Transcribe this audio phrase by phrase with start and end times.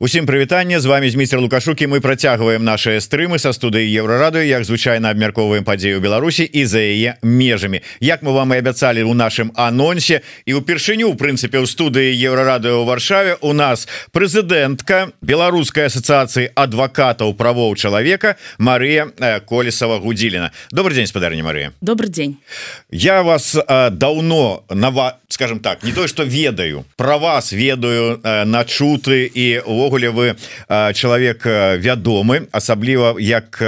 [0.00, 5.14] Усім прывітанне з вами змейстер лукашукі мы працягваем наши стрымы са студыі еўрарады як звычайна
[5.14, 7.78] абмярковаем падзею Беларусі і за яе межамі.
[8.02, 12.82] Як мы вам і абяцалі у нашым анонсе і упершыню у прынцыпе ў студыі еўрарадыо
[12.82, 19.14] ў варшаве у нас прэзідэнтка беларускай асацыяцыі адвакатаў правоў чалавека Марыя
[19.46, 21.70] колесава гудзіліна добрый день спадарня Марыя.
[21.78, 22.42] Добрый день
[22.90, 29.30] я вас а, даўно нава скажем так не тое что ведаю про вас ведаю начуты
[29.30, 30.36] і у увогуле вы
[30.68, 31.44] чалавек
[31.84, 33.60] вядомы асабліва як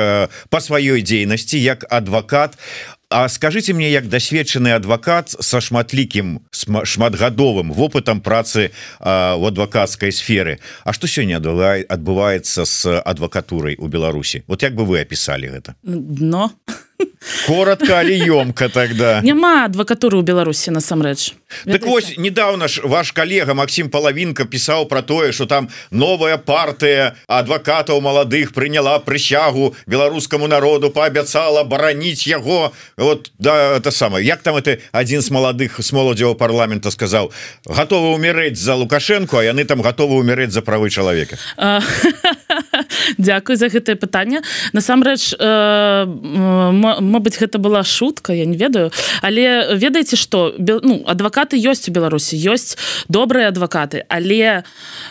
[0.48, 2.56] по сваёй дзейнасці як адвакат
[3.08, 10.92] А скажите мне як дасведчаны адвакат са шматлікім шматгадовым вопытам працы в адвакатской сферы А
[10.92, 16.50] что сёння адбываецца с адвакатурай у Беларусі вот як бы вы опісалі гэта дно
[17.46, 19.20] коротко але ёмка тогда?
[19.22, 25.02] Няма адвакатуры ў Беларусі насамрэч так вось недавно ж ваш коллега Максим половинка пісаў про
[25.02, 33.30] тое что там новая партыя адвакатаў маладых приняла прысягу беларускаму народу поабяцала бараніць яго вот
[33.38, 34.26] да это самое.
[34.26, 37.32] Як там это один з маладых с моладзева парламента сказал?
[37.64, 41.38] Готовы умереть за лукашенко а яны там готовы умереть за правы чалавека
[43.18, 44.42] Дякую за гэтае пытанне.
[44.72, 45.34] Насамрэч
[47.00, 48.90] Мабыць гэта была шутка я не ведаю.
[49.22, 54.62] Але ведаеце что ну адвакаты ёсць у Беларусі ёсць добрыя адвакаты але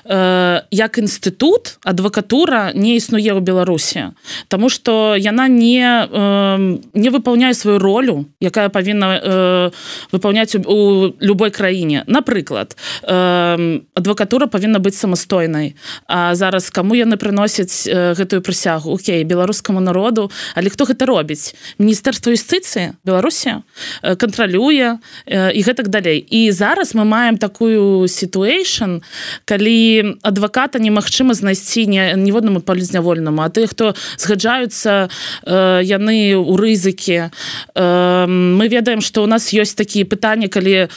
[0.06, 4.16] э, як інстытут адвакатура не існуе ў Беларусі
[4.48, 9.72] Таму что яна не э, не выполняе сваю ролю якая павінна э,
[10.12, 12.04] выполняць у, у любой краіне.
[12.08, 15.76] Напрыклад э, адвакатура павінна быць самастойнай.
[16.08, 18.94] А зараз кому яны прыносяць э, гэтую прысягу?
[18.94, 20.32] Окей беларускаму народу.
[20.56, 23.62] Але хто гэта робіць міністэрства юстыцыі Беларусі
[24.02, 26.20] э, кантралюе э, і гэтак далей.
[26.20, 29.02] І зараз мы маем такую ситуэйшн
[29.46, 35.10] калі адваката немагчыма знайсці не ніводнаму палізнявольнаму а ты хто згаджаюцца
[35.46, 37.32] э, яны у рызыкі.
[37.76, 40.88] Мы ведаем что у нас ёсць такія пытанні калі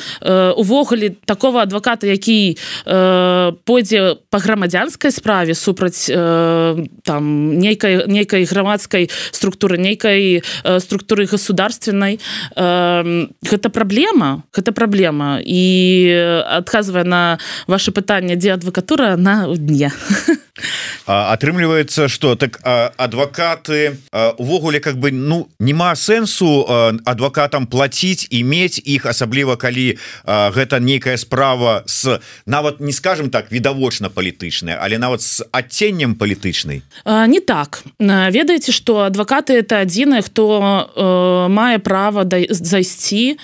[0.57, 10.43] увогуле такого адваката які пойдзе по грамадзянскай справе супраць там нейкай нейкай грамадскай структуры нейкай
[10.65, 12.21] структуры государственной.
[12.57, 15.63] Гэта праблема гэта праблема і
[16.47, 19.93] адказвае на ваше пытанне дзе адвакатура на дне
[21.07, 23.97] атрымліваецца что так адвакаты
[24.39, 26.67] увогуле как бы ну няма сэнсу
[27.05, 33.53] адвакатам платіць і мець іх асабліва калі гэта нейкая справа с нават не скажем так
[33.53, 36.83] відавочна палітычная але нават з адценнем палітычнай.
[37.07, 37.83] Не так.
[37.99, 40.48] Ведаеце что адвакаты это адзінае хто
[41.49, 43.37] мае права да зайсці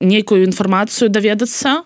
[0.00, 1.82] нейкую інфармацыю даведацца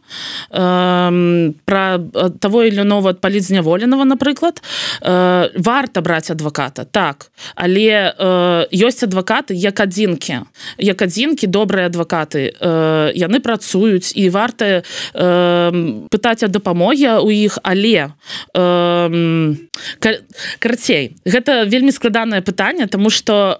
[0.50, 1.99] про
[2.41, 4.62] того или нового палізняволеного напрыклад.
[5.00, 7.31] Варта браць адваката так.
[7.55, 8.12] Але
[8.71, 10.41] ёсць адвакаты як адзінкі.
[10.78, 12.53] Як адзінкі добрыя адвакаты.
[13.15, 14.82] Яны працуюць і варта
[15.15, 17.59] пытаць о дапамогі у іх.
[17.62, 18.12] Але
[20.59, 23.56] карацей гэта вельмі складанае пытанне тому что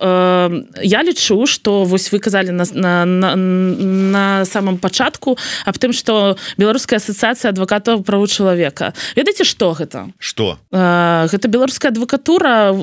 [0.83, 6.37] я лічу что вось вы казалі на, на, на, на самом пачатку аб тым что
[6.59, 8.93] беларуская асацыяцыя адвакатаў праву чалавека.
[9.17, 10.11] Ведаеце что гэта?
[10.19, 12.75] Что гэта беларуская адвакатура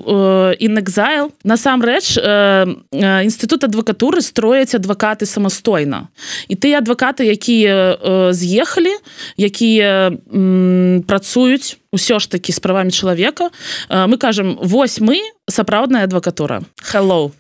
[0.58, 2.18] інэкзайл насамрэч
[2.98, 6.08] інстытут адвакатуры строяць адвакаты самастойна.
[6.48, 8.96] І тыя адвакаты якія з'ехалі
[9.38, 10.16] якія
[11.08, 13.50] працуюць ўсё ж таки справамі чалавека
[13.90, 16.64] мы кажам вось мы сапраўдная адвакатура.
[16.94, 17.32] Hello.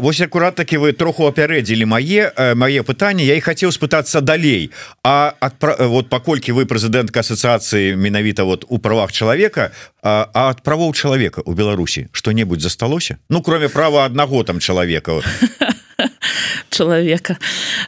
[0.00, 4.70] Вось акурат таки вы троху апярэдзілі мае мае пытанне я і хацеў спытацца далей.
[5.02, 5.58] А ад,
[5.90, 9.72] вот паколькі вы прэзідэнтка асацыяцыі менавіта вот у правах чалавека
[10.02, 13.18] а ад правоў чалавека у Беларусі что-небудзь засталося?
[13.28, 15.20] Ну кроме права аднаго там чалавека
[16.76, 17.36] чалавека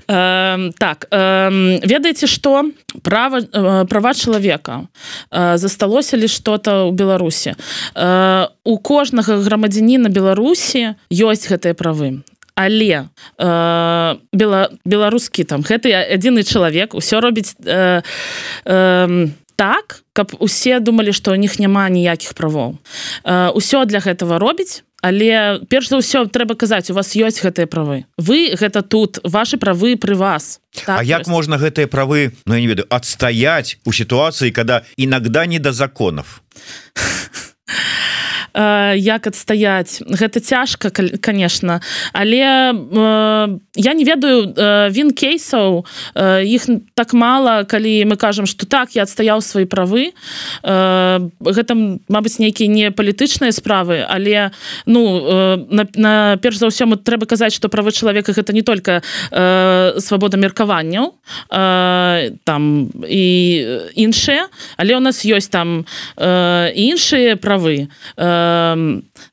[0.09, 2.65] э, так э, ведаеце что
[3.03, 4.89] права э, права чалавека
[5.31, 7.55] э, засталося ли что-то у беларусі
[7.95, 12.25] э, у кожнага грамадзяніна беларусі ёсць гэтыя правы.
[12.59, 13.07] Але
[13.39, 18.03] э, бела беларускі там гэты адзіны чалавек усё робіць э,
[18.65, 22.79] э, так каб усе думалі што у них няма ніякіх правоў.
[23.23, 27.67] Э, усё для гэтага робіць але перш за ўсё трэба казаць у вас ёсць гэтыя
[27.71, 28.05] правы.
[28.19, 30.61] Вы гэта тут ваши правы пры вас.
[30.75, 31.31] Так, А як ёсць.
[31.31, 36.43] можна гэтыя правы Ну я не ведаю адстаять у сітуацыі когда иногда не да законов
[38.55, 41.81] як адстаяць гэта цяжка конечно.
[42.13, 42.75] Але
[43.77, 44.55] я не ведаю
[44.91, 45.87] він кейсаў
[46.43, 50.13] іх так мало калі мы кажам что так я адстаяў свои правы.
[50.65, 51.75] Гэта
[52.09, 54.51] Мабыць нейкія не палітычныя справы але
[54.87, 59.03] ну на, на перш за ўсё мы трэба казаць что правы чалавека гэта не только
[60.01, 61.15] свабода меркаванняў
[62.45, 62.63] там
[63.05, 63.25] і
[63.95, 65.85] іншыя але у нас ёсць там
[66.19, 67.89] іншыя правы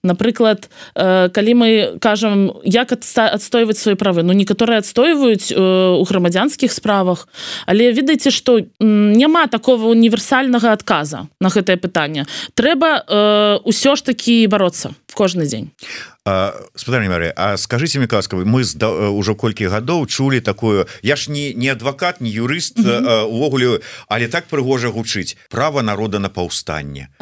[0.04, 1.69] напрыклад калі мы
[2.00, 7.28] кажам як адстойваць свои правы ну некаторыя адстойваюць у грамадзянскіх справах
[7.66, 12.25] але ведаеце что няма такого універсальнага адказа на гэтае пытанне.
[12.56, 15.72] Трэба ўсё ж таки бороться в кожны дзень.
[16.75, 21.54] Спадарні Мары А скажите мне каскавы мы ўжо колькі гадоў чулі такую я ж не
[21.54, 27.13] не адвакат не юрыст увогуле але так прыгожа гучыць права народа на паўстанне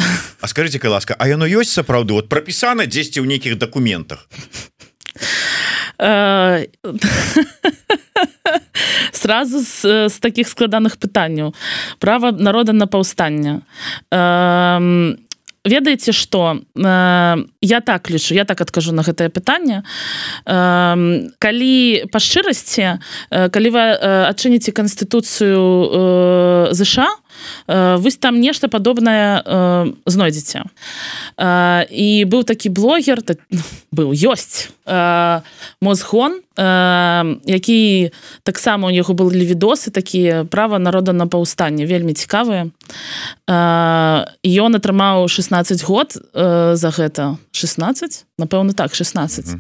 [0.43, 4.27] А скажите ласка А яно ёсць сапраўды вот прапісана дзесьці ў нейкіх дакументах
[9.13, 11.55] сразу з, з таких складаных пытанняў
[12.03, 13.63] права народа на паўстання
[15.65, 19.83] ведаеце что э, я так лічу я так адкажу на гэтае пытанне.
[20.45, 22.99] Э, калі па шчырасці
[23.31, 27.07] э, калі вы э, адчыніце канстытуцыю э, ЗША
[27.67, 30.63] Э, вось там нешта падобнае э, знойдзеце
[31.37, 33.39] э, і быў такі блогер так,
[33.91, 34.69] быў ёсць
[35.79, 38.11] мозгон які
[38.43, 42.67] таксама у яго былі відосы такія права народа на паўстанне вельмі цікавыя
[43.47, 46.19] ён атрымаў 16 год
[46.75, 47.39] за гэта.
[47.55, 49.55] 16 напэўна так 16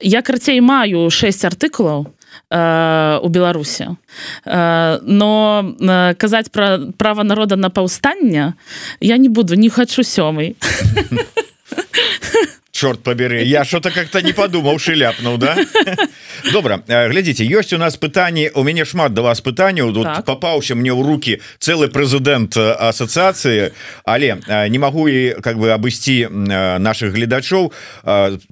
[0.00, 2.17] я карцей маю 6 артыкулаў э,
[2.50, 3.96] у беларусе
[4.44, 8.54] э, но э, казаць про права народа на паўстання
[9.00, 10.56] я не буду не хочу сёмай
[12.78, 15.56] чорт поберы я что-то как-то не подумаў шляпнуў да?
[16.54, 20.24] Добра глядзіце ёсць у нас пытанні у мяне шмат да вас пытанняў тут так.
[20.24, 23.74] попаўся мне ў руки цэлы прэзідэнт асацыяцыі
[24.06, 24.38] але
[24.70, 27.72] не магу і как бы абысці наших гледачоў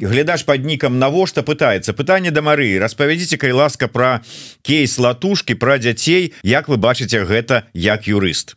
[0.02, 1.94] глядач под нікам навошта пытается.
[1.94, 4.26] Пытанне да Мары распавядзіце кай ласка про
[4.66, 8.56] кейс латушки про дзяцей Як вы бачыце гэта як юрыст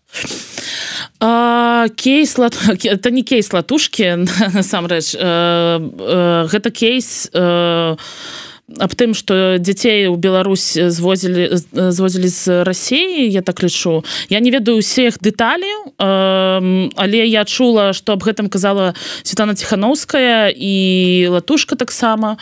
[1.19, 2.37] кейс
[2.83, 7.29] это не кейс латушки насамрэч гэта кейс
[8.77, 14.03] аб тым что дзяцей у Беларусь звозілі звозілі з Росіі я так лічу.
[14.29, 18.93] Я не ведаю усіх дэталяў але я чула что аб гэтым казала
[19.23, 22.37] Светлана тихохановская і латушка таксама.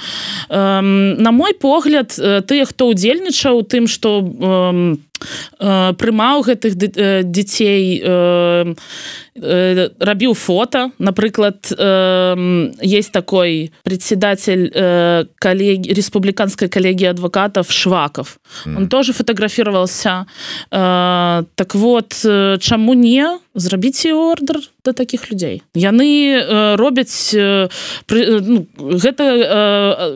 [0.49, 4.97] На мой погляд тыя хто удзельнічаў тым что у
[5.59, 8.01] прымаў гэтых дзяцей
[9.99, 11.69] рабіў фото напрыклад
[12.81, 14.71] есть такой председатель
[15.39, 18.39] коллеги республиканской коллегии адвокатов шваков.
[18.65, 20.25] Он тоже фотографировался.
[20.69, 22.13] Так вот
[22.59, 23.25] чаму не
[23.57, 25.61] зрабіце ордер до таких людзей.
[25.75, 29.23] Яны робяць ну, гэта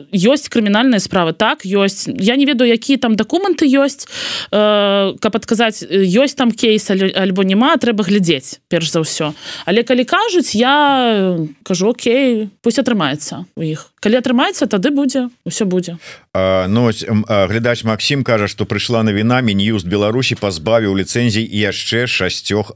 [0.08, 1.32] ёсць крымінальная справа.
[1.32, 2.08] Так ёсць.
[2.08, 4.06] Я не ведаю якія там дакументы ёсць
[4.50, 9.34] каб адказаць ёсць там кейс альбо няма трэба глядзець перш за ўсё.
[9.66, 15.64] Але калі кажуць я кажу Окей пусть атрымаецца у іх калі атрымаецца тады будзе ўсё
[15.64, 15.94] будзе.
[16.34, 22.74] Но глядач Макссім кажа што прыйшла навіна мін'юст Беларусі пазбавіў ліцэнзій яшчэ шасцёх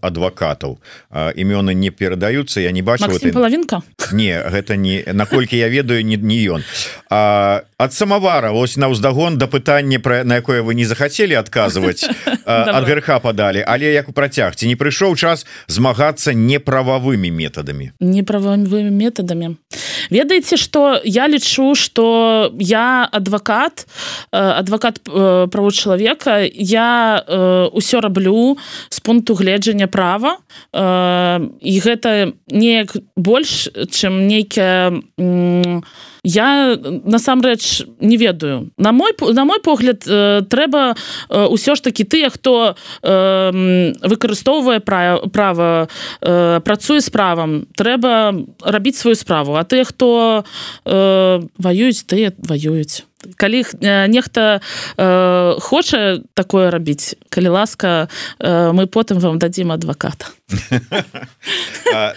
[0.56, 0.78] адвакатаў
[1.36, 3.82] імёны не перадаюцца я не бачу палавінка
[4.12, 6.62] не гэта не наколькі я ведаю не не ён.
[7.10, 12.08] Ад самавара ось на ўздагон да пытання пра на якое вы не захацелі адказваць
[12.46, 17.92] ад грха падалі але як у працягці не прыйшоў час змагацца неправавымі метадамі?
[18.00, 19.56] Неправавымі метадамі.
[20.10, 23.86] Ведаеце что я лічу что я адвокат
[24.30, 27.22] адвокат правоў чалавека я
[27.74, 28.56] ўсё раблю
[28.88, 30.38] з пункту гледжання права
[30.72, 34.92] і гэта неяк больш чым нейкая
[36.26, 38.70] я насамрэч не ведаю.
[38.78, 40.96] На мой на мой погляд трэба
[41.30, 45.88] ўсё ж таки тыя хто выкарыстоўвае права права
[46.66, 49.54] працуе з правам трэба рабіць сваю справу.
[49.54, 50.44] А тыя хто
[50.84, 54.60] ваююць тыя ваююць калі нехта
[55.60, 58.08] хоча такое рабіць калі ласка
[58.40, 60.30] мы потым вам дадзім адваката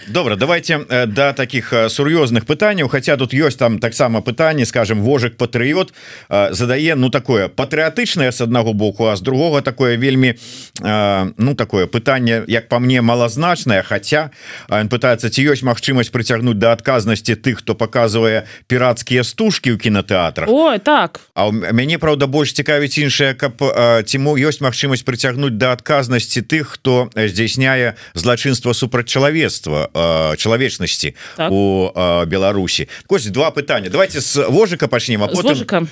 [0.08, 5.36] добра давайте до да таких сур'ёзных пытанняў хотя тут ёсць там таксама пытанне скажем вожык
[5.36, 5.92] патрыот
[6.28, 10.34] задае ну такое патрыятычнае с аднаго боку а з другого такое вельмі
[10.80, 14.30] ну такое пытанне як по мне малазначная хотя
[14.68, 20.48] он пытается ці ёсць магчымасць прыцягнуць до адказнасці тых хто показывае піратскія стужки ў кінотэатрах
[20.48, 21.20] Ой так.
[21.34, 23.58] А у мяне Праўда больш цікавіць іншая каб
[24.06, 31.52] ці ёсць магчымасць прыцягнуць да адказнасці тых хто здзяйсняе злачынства супрацьчалавецтва чалавечнасці так.
[31.52, 31.90] у
[32.26, 35.88] Беларусі Кось два пытання давайте с вожыка пачнем а потым...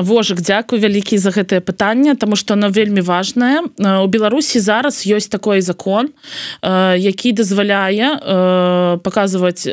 [0.00, 5.28] вожык Дякую вялікі за гэтае пытанне тому что оно вельмі важное у Беларусі зараз ёсць
[5.28, 6.10] такой закон
[6.62, 8.20] які дазваляе
[9.00, 9.64] показывать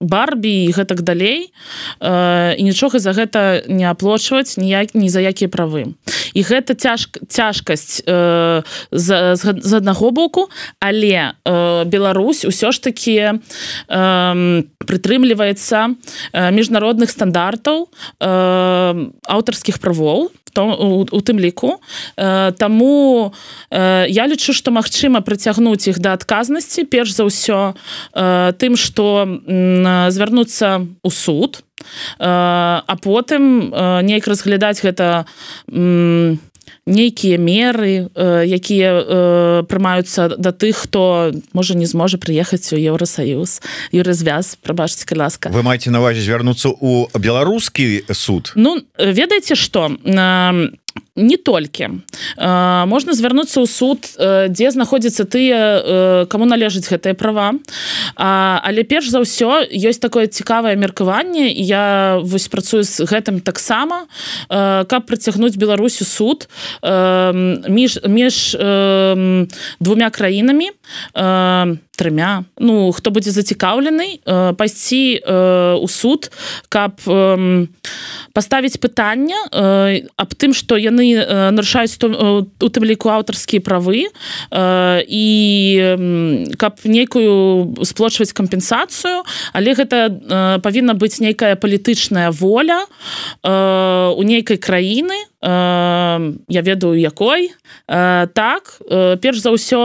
[0.00, 1.52] барбі і гэтак далей
[2.02, 5.94] і нічога за гэта не аплочваць ніяк ні за якія правы.
[6.34, 10.48] І гэта цяж цяжкасць э, з, з, з аднаго боку
[10.80, 13.16] але э, Беларусь усё ж таки
[13.88, 15.78] э, прытрымліваецца
[16.32, 17.88] э, міжнародных стандартаў
[18.20, 21.80] э, аўтарскіх правоў у, у тым ліку.
[22.16, 23.32] Э, Таму
[23.70, 27.74] э, я лічу што магчыма прыцягнуць іх да адказнасці перш за ўсё
[28.14, 31.62] э, тым што э, звярнуцца ў суд
[32.18, 35.28] а потым э, неяк разглядаць гэта
[36.86, 43.60] нейкія меры э, якія э, прымаюцца да тых хто можа не зможа прыехаць у еўросаюз
[43.92, 45.50] юрызвяз прабачце ласка.
[45.50, 48.52] Вы маеце навазе звярнуцца у беларускі суд?
[48.54, 50.70] Ну ведаеце что на
[51.16, 52.02] не толькі
[52.86, 54.00] можна звярнуцца ў суд
[54.52, 57.56] дзе знаходзяцца тыя кому належыць гэтыя права.
[58.16, 64.06] Але перш за ўсё ёсць такое цікавае меркаванне я вось працую з гэтым таксама
[64.48, 66.48] каб прыцягнуць Беларусю суд
[66.84, 68.56] між між
[69.80, 70.68] двумя краінамі
[71.96, 74.20] трымя ну хто будзе зацікаўлены
[74.60, 75.24] пайсці
[75.80, 76.30] у суд
[76.68, 77.00] каб
[78.36, 79.40] паставіць пытання
[80.16, 81.96] аб тым што яны Э, нарушаюць
[82.62, 85.26] у тым ліку аўтарскія правы э, і
[86.56, 89.24] каб нейкую сплочваць кампенсацыю.
[89.52, 92.86] Але гэта э, павінна быць нейкая палітычная воля
[93.42, 97.52] у нейкай краіны я ведаю якой.
[97.86, 98.82] Так
[99.22, 99.78] перш за ўсё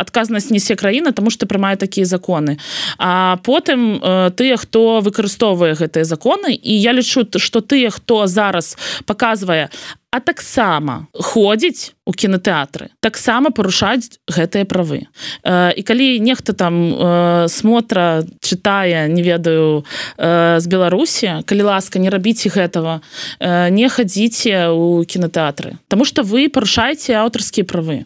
[0.00, 2.58] адказнасць несе краіна тому что прымае такія законы.
[2.98, 4.02] А потым
[4.34, 8.76] тыя хто выкарыстоўвае гэтыя законы і я лічу что тыя хто зараз
[9.06, 9.70] показвае
[10.10, 15.04] а таксама ходзіць у кінотэатры таксама парушаць гэтыя правы.
[15.44, 19.84] Э, і калі нехта там э, смотра чытае не ведаю
[20.16, 23.04] э, з беларусі калі ласка не рабіце гэтага
[23.38, 28.04] э, не хадзіце у кінотэатры Таму что вы парушаеце аўтарскія правы.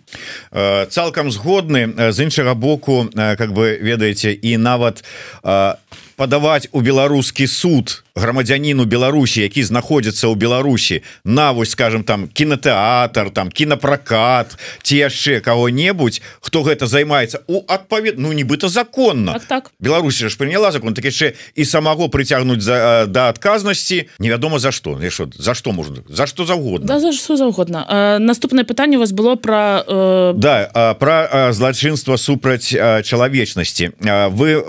[0.50, 2.10] Э, цалкам згодны.
[2.12, 5.04] З іншага боку э, как бы ведаеце і нават
[5.44, 5.74] э,
[6.16, 11.02] падаваць у беларускі суд грамадзяніну Беларусі які знаходзіцца ў Беларусі.
[11.24, 18.18] На вось скажем там кінотэатр там кінапракат ці яшчэ кого-небудзь хто гэта займаецца у адпавед
[18.18, 19.32] ну нібыта законна.
[19.32, 19.64] Так, так.
[19.80, 25.00] Беларусі ж прыняла закон так яшчэ і самого прыцягнуць за да адказнасці невядома за што.
[25.00, 26.86] Що за што можна за што заўгодна?
[26.86, 28.18] Да, за што заўгодна.
[28.20, 30.32] Наступнае пытанне у вас было про э...
[30.36, 32.68] да про злачынства супраць
[33.04, 33.92] чалавечнасці.
[34.30, 34.60] Вы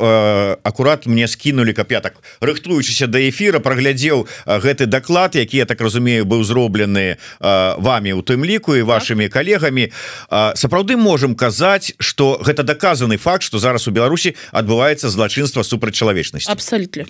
[0.63, 5.81] акурат мне скинули каб я так рыхтуючыся да эфира праглядзеў гэты даклад які я так
[5.81, 9.41] разумею быў зроблены вами у тым ліку і вашими так.
[9.41, 9.89] коллегами
[10.29, 16.51] сапраўды можем казаць что гэта доказаны факт что зараз у Беларусі адбываецца злачынства супраць чалавечнасці.
[16.51, 17.09] Абсолютно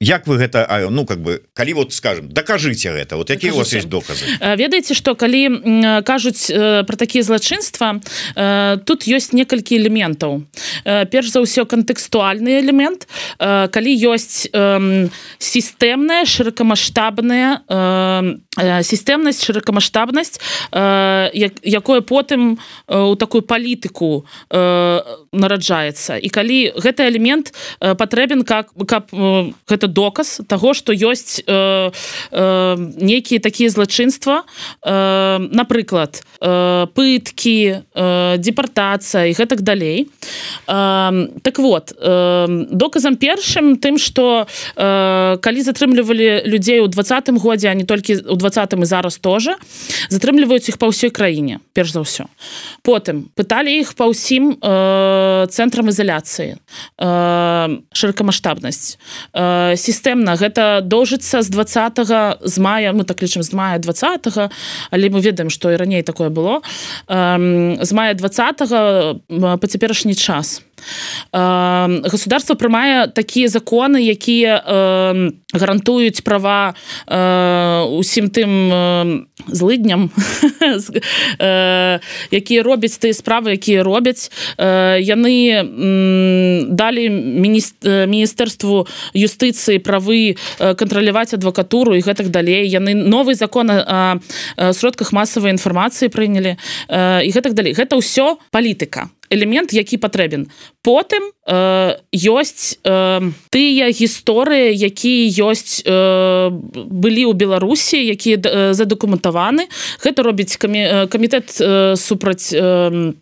[0.00, 3.56] Як вы гэта а, ну как бы калі вот скажем докажите гэта вот якія у
[3.58, 4.24] вас есть доказы?
[4.40, 6.46] Ведаеце что калі кажуць
[6.86, 8.00] про такія злачынства
[8.84, 10.44] тут ёсць некалькі элементаў.
[10.84, 13.08] Перш за ўсё кантэкстуальны элемент.
[13.38, 14.46] Калі ёсць
[15.38, 17.62] сістэмная шырокамасштабная
[18.56, 20.40] сістэмнасць шырокамасштабнасць
[20.72, 22.58] якое потым
[22.88, 26.16] у такую палітыку нараджаецца.
[26.16, 31.44] І калі гэты элемент патрэбен как каб гэта доказ того что ёсць
[32.32, 34.44] нейкія такія злачынства
[34.82, 37.84] напрыклад пыткі
[38.40, 40.08] департацыя і гэтак далей.
[40.66, 41.92] Так вот
[42.72, 44.46] доказам першым тым что
[45.40, 49.56] калі затрымлівалі людзей у двадцатым годзе а не толькі у двадцатым і зараз тоже.
[50.08, 52.24] Затрымліваюць іх па ўсёй краіне перш за ўсё
[52.82, 54.58] потым пыталі іх па ўсім
[55.50, 56.56] цэнтрам ізаляцыі
[57.92, 58.98] шырокамасштабнасць
[59.76, 64.50] сістэмна гэта доўжыцца з двадцатого з мая мы так лічым з мая 20
[64.90, 66.62] але мы ведаем што і раней такое было.
[67.08, 68.58] З мая 20
[69.60, 70.62] по цяперашні час
[71.32, 74.62] государство прымае такія законы якія
[75.52, 76.74] гарантуюць права
[77.96, 80.10] усім тым злыдням
[82.30, 84.30] якія робяць тыя справы якія робяць.
[84.58, 85.34] Яны
[86.70, 92.68] далі міністэрству юстыцыі правы кантраляваць адвакатуру і гэтак далей.
[92.68, 94.18] Яны новы закон о
[94.72, 96.56] сродках масавай інфармацыі прынялі
[96.90, 97.72] і гэтак далей.
[97.76, 100.48] Гэта ўсё палітыка элемент які патрэбен.
[100.82, 109.68] Потым э, ёсць э, тыя гісторыі якія ёсць э, былі ў беларусі якія э, задакументаваны.
[110.02, 113.12] Гэта робіць камі, камітэт э, супраць э,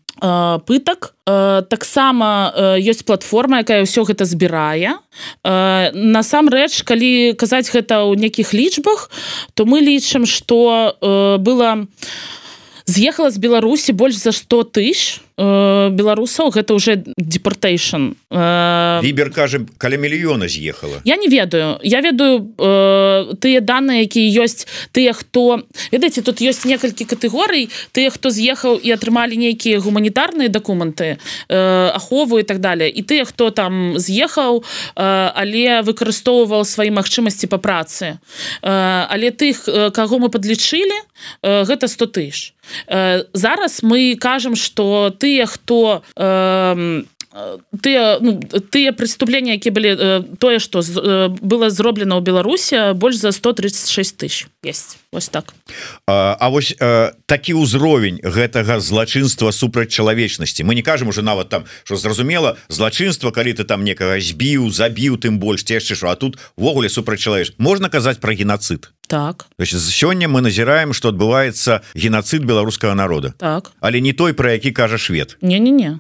[0.65, 1.13] пытак.
[1.27, 5.03] Таксама ёсць платформа якая ўсё гэта збірае.
[5.43, 9.11] Насамрэч калі казаць гэта ў нейкіх лічбах
[9.59, 10.95] то мы лічым што
[11.43, 11.91] было
[12.87, 18.15] з'ехала з беларусі больш за 100 тысяч Э, беларусаў гэта уже депортейшн.
[18.31, 21.03] Вібер э, кажем каля мільёна з'ехала.
[21.05, 21.81] Я не ведаю.
[21.83, 24.63] Я ведаю э, тыя данные якія ёсць
[24.95, 31.19] тыя хто ведаеце тут ёсць некалькі катэгорый тыя хто з'ехаў і атрымалі нейкія гуманітарныя дакументы
[31.51, 32.87] ахову і так далее.
[32.87, 34.63] І тыя хто там з'ехаў
[34.95, 38.23] але выкарыстоўваў свае магчымасці по працы.
[38.63, 40.95] Але тых каго мы подлічылі
[41.43, 42.55] гэта 100 тысяч.
[43.35, 47.03] Зараз мы кажам что ты тыя хто э,
[47.81, 48.41] тыя ну,
[48.71, 54.17] тыя преступлення які былі э, тое что э, было зроблена ў беларусі больш за 136
[54.17, 54.47] тысяч.
[54.63, 54.99] Есть.
[55.13, 55.55] Вось так.
[56.07, 60.63] А, а вось э, такі ўзровень гэтага злачынства супраць чалавечнасці.
[60.63, 65.19] Мы не кажам уже нават там что зразумела злачынства калі ты там некага збіў забіў
[65.19, 69.47] тым больш яшчэ що а тут ввогуле супраць чалавеч можна казаць про геноцид так.
[69.59, 73.35] Сёння мы назіраем что адбываецца геноцид беларускага народа.
[73.39, 73.73] Так.
[73.81, 75.37] Але не той про які кажа швед.
[75.43, 75.99] Не не не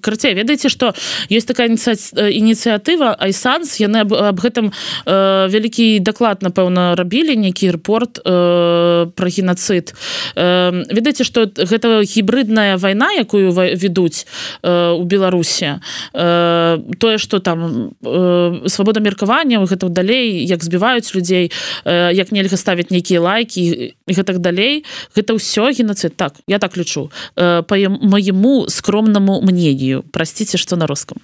[0.00, 0.94] карцей ведаеце что
[1.28, 4.72] есть такая ініцыятыва айсанс яны об, об гэтым
[5.06, 9.94] э, вялікі даклад напэўна рабілі нейкі репорт э, про геноцид.
[10.36, 14.26] Э, ведаеце что гэта гібридная вайна якую ведуць
[14.62, 15.80] э, у беларусі.
[16.14, 21.52] Э, тое что там э, свабода меркавання гэта далей як збіваюць людзей
[21.84, 24.86] э, як не нельга ставіць нейкія лайки і гэтак далей.
[25.18, 26.14] Гэта ўсё геноцид.
[26.14, 30.04] Так я так лічу э, по моему скромнаму мнению.
[30.12, 31.18] Простите что на русском.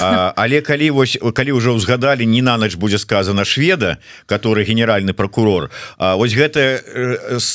[0.00, 5.14] А, але калі вось калі уже узгадали не на ноч будзе сказано шведа который генеральный
[5.14, 5.70] прокурор.
[5.98, 6.80] А вось гэта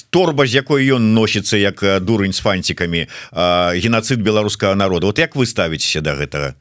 [0.09, 5.07] торба з якой ён носіцца як дурень с фантиками геноцид беларускага народа.
[5.07, 6.55] Вот як вы ставіцеся до гэтага?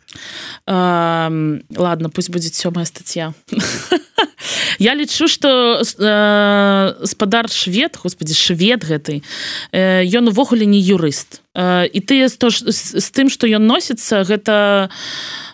[0.67, 1.31] А,
[1.77, 3.35] ладно пусть будет сёмая статья
[4.79, 9.23] я лічу что э, спадар швед господи швед ён
[9.73, 11.43] э, увогуле не юрыст.
[11.55, 14.91] Э, і ты то з тым что ён носіцца гэта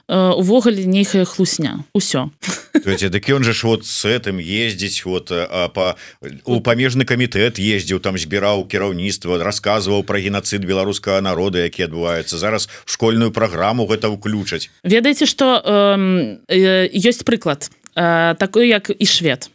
[0.08, 1.84] э, увогуле нейхая хлусня.
[1.94, 2.30] Усё.
[2.74, 5.30] Дык ён же ж вот с этим ездзіць вот
[5.74, 5.96] по
[6.44, 12.38] у памежны камітэт ездзіў там збіраў кіраўніцтва рассказываў про геноцид беларускага народа які адбываецца.
[12.38, 14.70] Зараз школьную праграму гэта ўключаць.
[14.82, 17.70] Ведаеце что э, ёсць прыклад.
[17.70, 19.50] Э, такой як і швед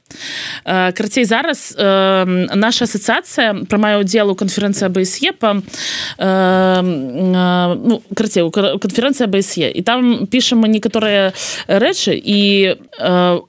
[0.66, 5.62] э, карцей зараз э, наша асацыяцыя прымае удзел у канферэнцыі бсе па
[6.18, 11.34] ну, карцей канферэнцыя бсе і там пішам некаторыя
[11.68, 12.76] рэчы і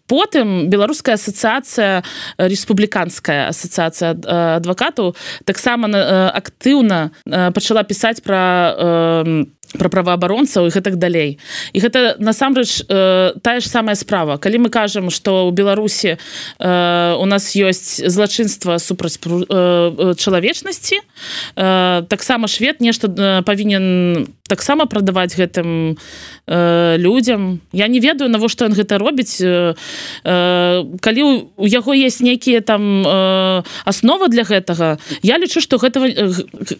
[0.06, 2.02] потым беларуская асацыяцыя
[2.38, 4.16] рэспубліканская асацыяцыя
[4.58, 5.88] адвакатаў таксама
[6.34, 7.10] актыўна
[7.54, 11.36] пачала пісаць пра про праваабаронцаў і гэтак далей.
[11.76, 14.38] І гэта насамрэч э, тая ж самая справа.
[14.38, 16.16] Калі мы кажам что у беларусі
[16.58, 24.86] э, у нас ёсць злачынства супраць э, чалавечнасці э, таксама швед нешта э, павінен таксама
[24.88, 26.00] прадаваць гэтым
[26.48, 29.38] э, людям я не ведаю навошта он гэта робіць.
[29.44, 29.76] Э,
[30.24, 35.76] э, калі у, у яго есть нейкія там э, основа для гэтага я лічу что
[35.76, 36.32] гэтага э,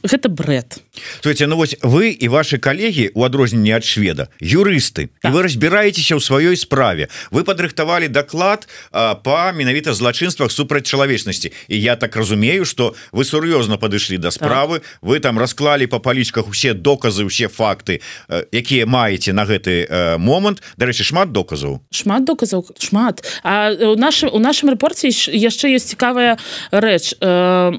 [0.02, 0.80] гэта бред.
[1.24, 5.32] Ну вось вы і ваши калегі у адрозненне ад шведа юрысты так.
[5.32, 7.08] вы разбіраецеся ў сваёй справе.
[7.30, 11.52] Вы падрыхтавалі даклад по менавіта злачынствах супраць чалавечнасці.
[11.68, 14.80] І я так разумею что вы сур'ёзна падышлі да справы.
[14.80, 14.88] Так.
[15.02, 20.62] вы там расклалі по палічках усе доказы усе факты якія маеце на гэты момант.
[20.78, 21.82] Дарэчы шмат доказаў?
[21.90, 23.26] Шмат доказаў шмат.
[23.42, 26.38] А у нашым у нашым рэпорце яшчэ ёсць цікавая
[26.70, 27.18] рэч.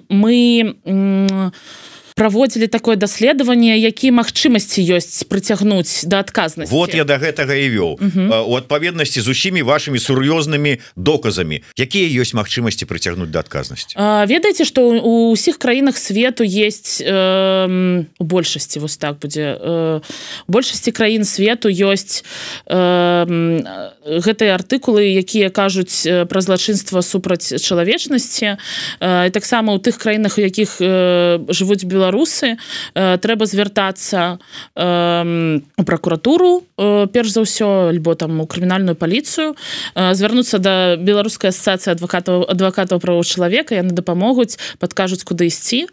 [0.09, 0.37] Мы
[0.83, 1.51] у
[2.19, 6.67] праводзілі такое даследаванне якія магчымасці ёсць прыцягнуць да адказнасці?
[6.67, 7.91] Вот я до да гэтага і вёў.
[8.43, 13.95] У адпаведнасці з усімі вашими сур'ёзнымі доказамі якія ёсць магчымасці прыцягнуць да адказнасці?
[14.27, 20.01] Ведаеце что у ўсіх краінах свету есть э, у большасці вось так будзе э,
[20.51, 22.27] большасці краін свету ёсць
[22.67, 23.63] э,
[24.03, 28.59] гэтыя артыкулы якія кажуць пра злачынства супраць чалавечнасці.
[28.99, 32.57] Э, таксама у тых краінах у якіх э, жывуць беларусы беларусы
[32.95, 34.39] э, трэба звяртацца
[34.75, 39.53] э, у прокуратуру э, перш за ўсё альбо там у крымінальную паліцыю
[39.95, 45.85] э, звярнуцца да беларускай асацыі адвакатаў адвакатаў правоў чалавека яны дапамогуць падкажуць куды ісці.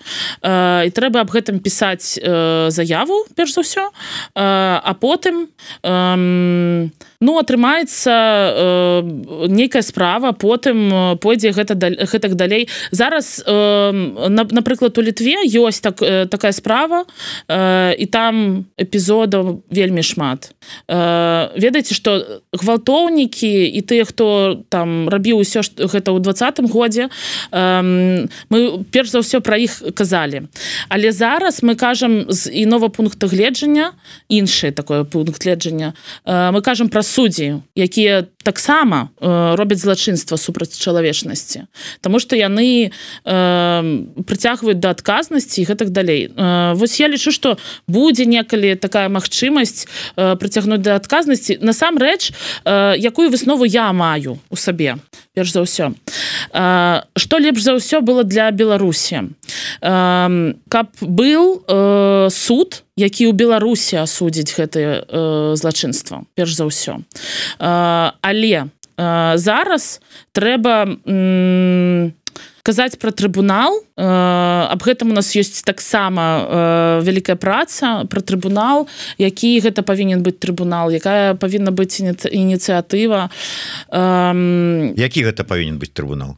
[0.42, 3.84] Э, і трэба аб гэтым пісаць э, заяву перш за ўсё.
[4.32, 5.52] Э, а потым
[5.84, 6.88] э,
[7.20, 12.68] ну атрымаецца э, нейкая справа потым э, пойдзе гэта гэтак далей.
[12.90, 13.92] Зараз э,
[14.30, 16.00] напрыклад у літве ёсць так
[16.30, 17.04] такая справа
[17.48, 20.54] э, і там эпізодаў вельмі шмат.
[20.88, 27.08] Э, ведаеце что гвалтоўнікі і тыя хто там рабіў усё гэта ў двадцатым годзе
[27.52, 28.58] э, мы
[28.90, 30.48] перш за ўсё пра іх казалі.
[30.88, 33.92] Але зараз мы кажам з інова пункта гледжання
[34.28, 40.78] іншы такое пункт гледжання э, мы кажам пра суддзі якія таксама э, робяць злачынства супраць
[40.78, 41.66] чалавечнасці.
[42.00, 42.90] Таму што яны э,
[44.22, 46.28] прыцягваюць да адказнасці гэтак далей.
[46.36, 47.56] Э, Вось я лічу што
[47.88, 52.30] будзе некалі такая магчымасць э, прыцягнуць да адказнасці насамрэч
[52.64, 55.00] э, якую выснову я маю у сабе
[55.32, 55.92] перш за ўсё.
[57.16, 59.36] Что лепш за ўсё было для беларусі?
[59.80, 61.60] Каб был
[62.32, 65.04] суд які ў беларусі асудзіць гэтае
[65.56, 67.04] злачынства перш за ўсё.
[67.60, 70.00] Э, але э, зараз
[70.32, 72.10] трэба э,
[72.66, 73.78] казаць про трыбунал.
[73.94, 78.90] Э, аб гэтым у нас ёсць таксама э, вялікая праца про трыбунал.
[79.22, 83.30] Які гэта павінен быць трыбунал якая павінна быць ініцыятыва.
[83.94, 86.34] Э, які гэта павінен быць трыбунал?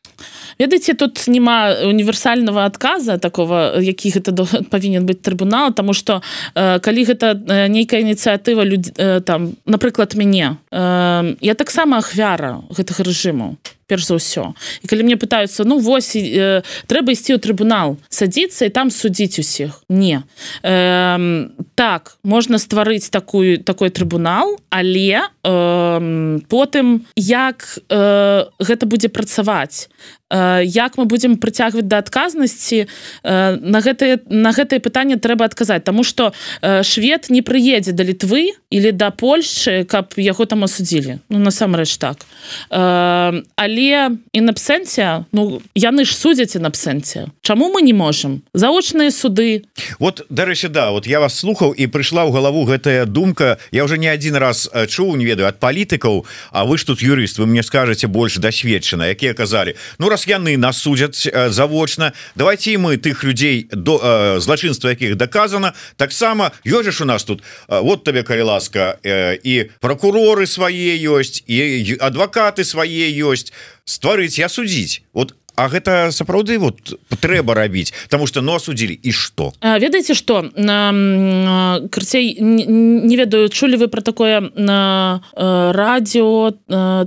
[0.58, 4.32] ведаеце тут няма універсального адказа такого які гэта
[4.70, 6.22] павінен быць трыбунал тому что
[6.54, 12.62] э, калі гэта э, нейкая ініцыятыва людзі э, там напрыклад мяне э, я таксама ахвяра
[12.70, 13.56] гэтага рэжыму
[13.88, 14.52] перш за ўсё.
[14.84, 19.38] І калі мне пытаюцца ну вось э, трэба ісці ў трыбунал садзіцца і там судзіць
[19.38, 19.83] усіх.
[19.88, 20.22] Не
[20.62, 29.88] э, так можна стварыць такую такой трыбунал але э, потым як э, гэта будзе працаваць?
[30.31, 32.87] Э, як мы будемм прыцягваць да адказнасці?
[33.24, 38.52] На гэтае на гэтае пытанне трэба адказаць Таму что э, швед не прыедзе да літвы
[38.70, 41.18] или да Польшчы каб яго там асудзілі.
[41.28, 42.26] Ну насамрэч так.
[42.68, 49.68] Але і напсэнце Ну яны ж судзяць на абсэнце Чаму мы не можемм заочныя суды.
[49.99, 53.59] Вот дарэчы да вот я вас слухаў і прыйшла ў галаву гэтая думка.
[53.71, 57.38] Я уже не один раз чуў не ведаю ад палітыкаў А вы ж тут юрыст
[57.38, 62.79] вы мне скажаце больш дасведчана якія казалі ну раз яны нас судзяць э, завочна давайте
[62.79, 68.05] мы тых людзей до э, злачынства якіх доказано таксама ёжаш у нас тут э, вот
[68.05, 73.53] табе калі ласка і прокуроры свае ёсць і адвакаты свае ёсць.
[73.88, 75.01] Стварыць я судзіць.
[75.16, 80.14] Вот А гэта сапраўды вот трэба рабіць тому что но ну, судзілі і что ведаеце
[80.14, 86.55] что на карцей не ведаю чулі вы про такое на радио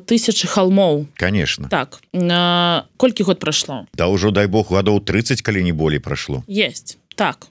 [0.06, 1.70] тысячи холмоў конечно.
[1.70, 2.02] Так
[2.98, 3.88] колькі год прайшло?
[3.94, 6.44] Да ўжо дай бог гадоў 30 калі не болей прайшло.
[6.48, 7.46] Есть так.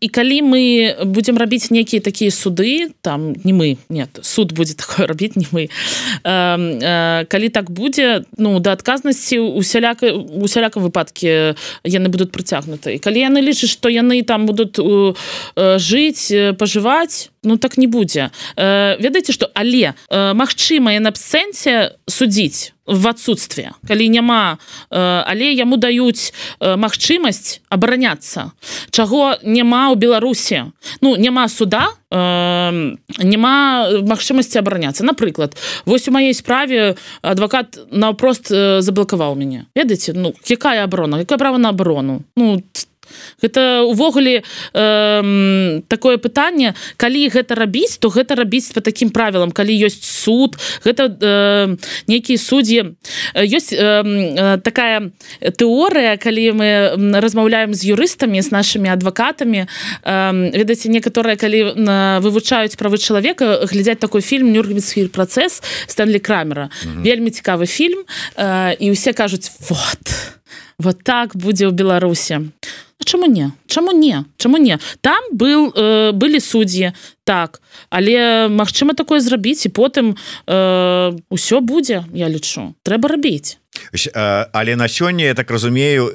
[0.00, 5.06] І калі мы будем рабіць некіе такія суды там не мы нет суд будзе такое
[5.12, 5.72] рабіць не мы
[7.24, 13.40] калі так будзе ну да адказнасці усяляка усялякам выпадке яны будуць прыцягнуты і калі яны
[13.40, 14.76] лічаць што яны там будуць
[15.56, 16.28] жыць
[16.60, 18.28] пажываць ну так не будзе.
[18.56, 23.72] Ведаеце што але магчыма на абсэнсе судзіць в отсутствие.
[23.86, 24.58] Калі няма
[24.90, 28.52] але яму даюць магчымасць абараняцца
[28.90, 30.72] чаго няма ў беларусе
[31.04, 33.54] ну няма суда няма
[34.08, 35.04] магчымасці абараняцца.
[35.04, 38.48] Напрыклад вось у маей справе адвакат наўпрост
[38.80, 39.68] заблакаваў мяне.
[39.76, 42.24] Ведаеце ну якая аброна якая права на абарону?
[42.36, 42.87] Ну там
[43.42, 44.42] гэта увогуле
[44.74, 49.50] э, такое пытанне калі гэта рабіць то гэта рабіць по таким правілам.
[49.52, 52.94] Калі ёсць суд гэта э, нейкія суддзі.
[53.34, 55.10] Ёсць э, такая
[55.56, 56.68] тэорыя калі мы
[57.20, 59.66] размаўляем з юрыстамі з нашими адвакатамі.
[60.04, 61.74] Э, ведаце некаторыя калі
[62.20, 66.68] вывучаюць правы чалавека глядзяць такой фільм нюргвіцфір працэс стэнлі крамера.
[66.68, 67.02] Mm -hmm.
[67.02, 68.04] вельмі цікавы фільм
[68.36, 70.04] э, і ўсе кажуць вот
[70.78, 72.40] вот так будзе ў беларусе
[73.08, 76.92] чаму не чаму не чаму не там был э, былі суддзі
[77.28, 77.60] так.
[77.92, 80.16] Але магчыма такое зрабіць і потым
[80.48, 82.72] э, ўсё будзе я лічу.
[82.80, 83.60] Трэба рабіць.
[84.52, 86.12] Але на сёння я так разумею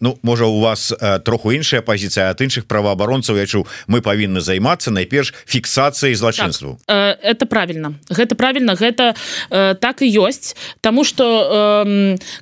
[0.00, 0.92] Ну можа у вас
[1.24, 6.78] троху іншая пазіцыя ад іншых праваабаронцаў я чу мы павінны займацца найперш фіксацыяй злачынству.
[6.86, 7.94] Так, это правильно.
[8.10, 9.14] Гэта правильно гэта
[9.50, 10.56] так і ёсць.
[10.80, 11.84] Таму что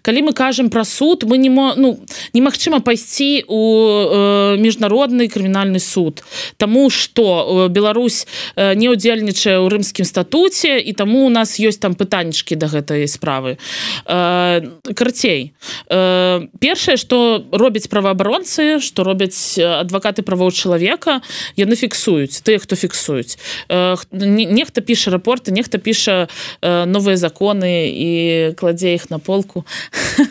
[0.03, 2.01] калі мы кажам про суд мы не мо ну
[2.33, 6.25] немагчыма пайсці у міжнародны крымінальны суд.
[6.57, 8.14] Таму что Беларусь
[8.57, 13.57] не удзельнічае ў рымскім статуце і таму у нас ёсць там пытанічкі да гэтай справы.
[14.05, 15.53] Карцей
[15.89, 21.21] э, першае что робяць праваабаронцы что робяць адвакаты правоў чалавека
[21.57, 23.39] яны фіксуюць тыя хто фіксуюць.
[23.69, 26.29] Э, нехта піша рапорты нехта піша
[26.61, 28.11] э, новыя законы і
[28.57, 29.65] кладзе іх на полку.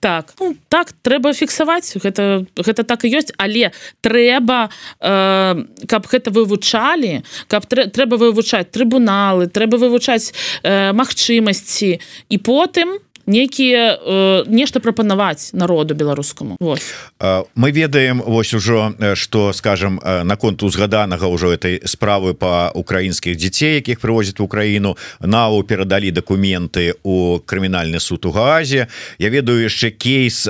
[0.00, 3.72] Так ну, так трэба фіксаваць гэта гэта так і ёсць але
[4.04, 4.68] трэба
[5.00, 7.13] каб гэта вывучалі
[7.48, 10.32] каб трэба вывучаць трыбуналы трэба вывучаць
[10.64, 11.90] магчымасці.
[12.30, 16.56] І потым некіе э, нешта прапанаваць народу беларускаму.
[17.54, 24.00] Мы ведаем вось ужо что скажем наконт узгаданага ўжо этой справы по украінскіх дзяцей якіх
[24.00, 30.46] прывозят в Украіну нау перадалі документы у крымінальны суд у газе Я ведаю яшчэ кейс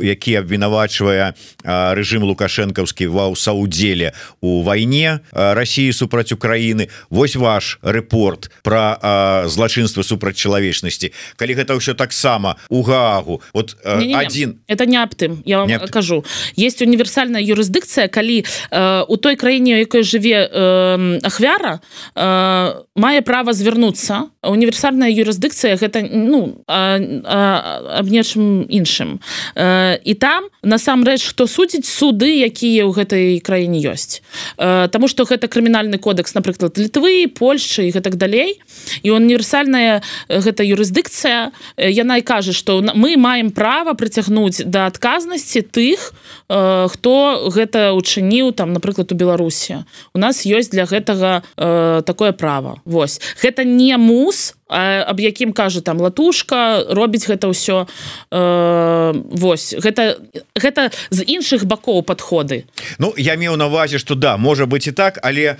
[0.00, 6.88] які абвінавачвае рэжым лукашэнкаўскі ва саудзеле у вайне Росіі супраць Украіны.
[7.10, 11.12] Вось ваш рэпорт про злачынства супраць чалавечнасці.
[11.36, 13.42] Калі гэта ўсё таксама у гаагу.
[13.52, 14.14] Вот э, не, не, не.
[14.14, 16.24] один это не аб тым я вам не кажу.
[16.56, 21.80] Есть універсальная юрысдыкцыя калі э, у той краіне якой жыве э, ахвяра
[22.14, 29.20] э, мае права звярнуцца універсальная юрысдыкцыя гэта ну аб нечым іншым.
[29.54, 34.22] Э, і там насамрэч хто судзіць суды якія ў гэтай краіне ёсць.
[34.58, 38.60] Э, Таму что гэта крымінальны кодекс напрыклад літвы Польшчы і гэтак далей.
[39.02, 41.50] І універсальная гэта юрысдыкцыя
[41.88, 46.12] яна і кажа что мы маем права прыцягнуць да адказнасці тых
[46.48, 47.14] э, хто
[47.48, 49.84] гэта учыніў там напрыклад у беларусі.
[50.14, 53.20] У нас ёсць для гэтага э, такое право Вось.
[53.42, 57.86] Гэта не мус аб якім кажа там латушка робіць гэта ўсё.
[58.30, 60.18] Э, Вось гэта
[60.54, 62.64] гэта з іншых бакоў подходы
[62.98, 65.56] Ну я меў навазе что да можа быть і так але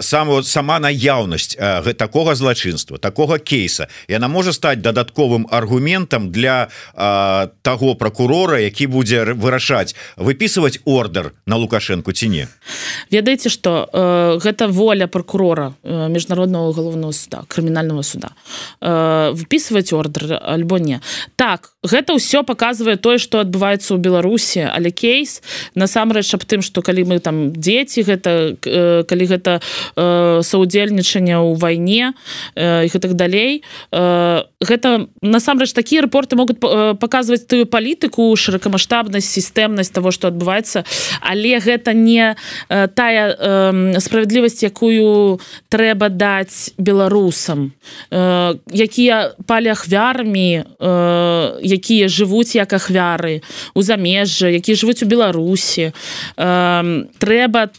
[0.00, 1.56] сам сама наяўнасць
[1.96, 9.24] такога злачынства такога кейса яна можа стаць дадатковым аргументам для а, таго прокурора які будзе
[9.34, 12.48] вырашаць выписывать ордер на лукашенко ці не.
[13.10, 18.30] Ведаеце что э, гэта воля прокурора э, міжнародного галоўного суда крымінального суда
[18.80, 21.00] э, выписывать ордер альбо не.
[21.36, 24.70] Так гэта ўсё показывае тое что адбываецца ў беларусі.
[24.70, 25.42] Але кейс
[25.74, 31.58] насамрэч аб тым что калі мы там дзеці гэта э, калі гэта э, саудзельнічанне ў
[31.58, 32.14] вайне
[32.54, 39.26] э, і так далей э, гэта насамрэч такія рэпорты могуць э, показываць тую палітыку шырокамасштабнасць
[39.26, 40.86] сістэмнасць того что адбываецца.
[41.18, 42.38] Але гэта не
[42.70, 47.74] э, тая э, справядлівасць якую трэба даць беларусам.
[48.14, 53.40] Э, якія палі ахвярамі э, якія жывуць як ахвяры
[53.74, 55.92] у замежжа які жывуць у беларусі.
[56.36, 57.72] Э, трэба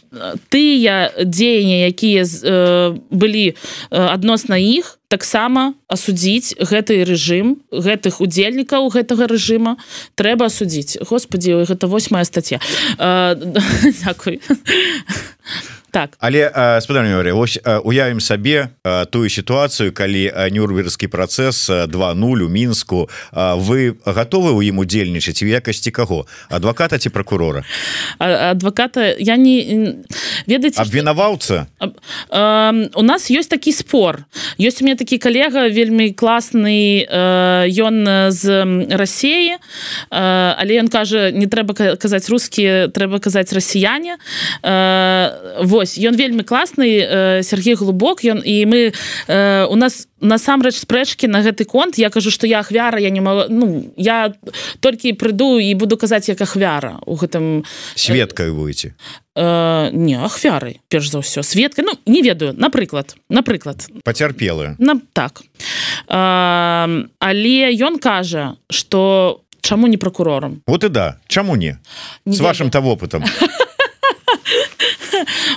[0.50, 3.54] тыя дзеянні якія э, былі
[3.90, 9.78] адносна іх таксама асудзіць гэты рэжым гэтых удзельнікаў гэтага рэжыма.
[10.18, 10.98] Трэба асудзіць.
[11.06, 12.58] Господі гэта восьмая статья
[14.04, 14.40] Дякуй
[15.94, 16.18] так.
[16.18, 16.50] Але
[16.82, 18.74] спадарня ось уявім сабе
[19.14, 25.94] тую сітуацыю калі нюрверскі працэс 20 у мінску вы готовы ў ім удзельнічаць у якасці
[25.94, 26.26] каго?
[26.50, 27.62] Адваката ці прокурора
[28.18, 30.02] адваката я не
[30.50, 31.70] ведаць абвінаваўца?
[31.78, 34.26] У нас ёсць такі спор.
[34.58, 37.06] Ёсць у меня такі калега вельмі класны
[37.70, 37.96] ён
[38.34, 38.42] з
[38.90, 39.62] рассеі
[40.10, 44.16] але ён кажа не трэба казаць рускі трэба казаць расіяне.
[45.60, 48.92] Вось вось ён вельмі класны э, Сергей глубок ён і мы
[49.28, 51.98] э, у нас насамрэч спрэчкі на гэты конт.
[51.98, 54.32] Я кажу что я ахвяра я не могу ну я
[54.80, 58.96] толькі прыйду і буду казаць як ахвяра у гэтым светкай будете
[59.36, 61.42] э, не ахвярай перш за ўсё.
[61.42, 63.84] Светка Ну не ведаю напрыклад напрыклад.
[64.04, 65.42] Пацярпелы на так.
[66.08, 71.78] Э, але ён кажа что чаму не прокурорам вот и да чаму не,
[72.24, 73.24] не с вашим-то опытом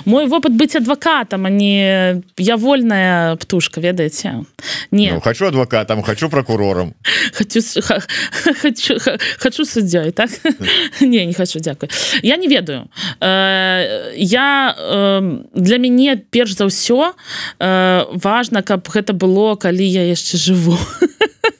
[0.08, 4.44] мой вопыт быть адвокатом а не я вольная птушка ведаеце
[4.90, 6.94] не ну, хочу адвокатом хочу прокурором.
[7.32, 7.60] Хочу
[8.62, 8.96] хочу,
[9.38, 10.30] хочу суддзёй так?
[11.00, 11.90] Не не хочу дзякую
[12.22, 12.88] я не ведаю.
[13.20, 17.12] Э, я э, для мяне перш за ўсё
[17.58, 20.78] э, важно каб гэта было калі я яшчэ жыву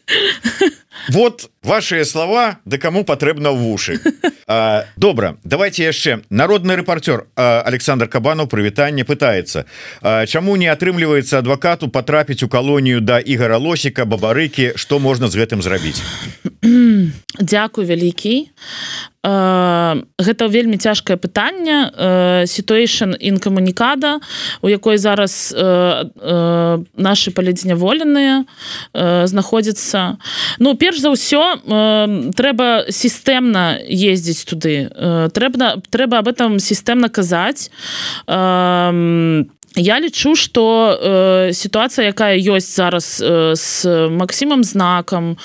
[1.08, 4.00] вот ваши слова да кому патрэбна в уши.
[4.96, 9.66] Добра давайте яшчэ народный рэпартер Александр кабанов прывітанне пытается.
[10.02, 15.60] Чаму не атрымліваецца адвокату потрапіць у калонію да ігора лосіка бабарыкі что можна з гэтым
[15.62, 16.00] зрабіць?
[17.38, 18.48] Дякую вялікі.
[19.22, 21.92] Гэта вельмі цяжкае пытанне.
[22.46, 24.20] Ситуation in камунікада
[24.62, 25.54] у якой зараз
[26.96, 28.44] наши палідзняволеныя
[29.26, 30.16] знаходзяцца.
[30.58, 34.88] Ну перш за ўсё трэба сістэмна ездзіць туды.
[35.32, 37.70] Трэба трэба об этом сістэмна казаць
[39.78, 45.38] я лічу что э, ситуация якая ёсць зараз э, с максимом знаком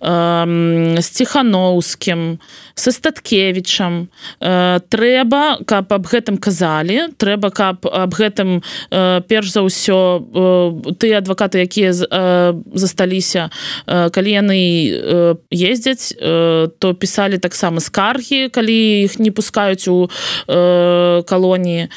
[0.00, 2.38] э, с тихохановским
[2.74, 4.08] с статкевичам
[4.40, 10.94] э, трэба каб об гэтым казалі трэба каб об гэтым э, перш за ўсё э,
[10.98, 13.50] ты адвокаты якія э, засталіся
[13.86, 14.62] э, калі яны
[14.94, 20.06] э, ездзяць э, то писали таксама скаргі калі іх не пускаюць у
[20.46, 21.88] э, калоніі.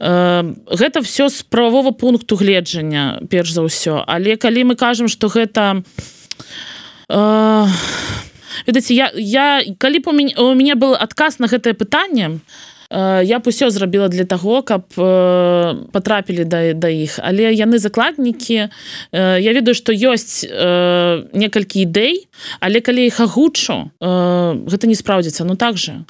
[0.00, 4.04] Э, гэта все з правового пункту гледжання перш за ўсё.
[4.06, 5.82] Але калі мы кажам что гэта
[7.08, 7.66] э,
[8.66, 12.40] ведаце я я калі б у мяне у мяне был адказ на гэтае пытанне
[12.90, 17.18] я б усё зрабіла для того каб э, потрапілі да да іх.
[17.22, 18.66] Але яны закладнікі
[19.12, 22.26] э, я ведаю что ёсць э, некалькі ідэй
[22.60, 25.44] але калі іх агучу гэта не спраўдзіцца.
[25.44, 26.02] Ну так же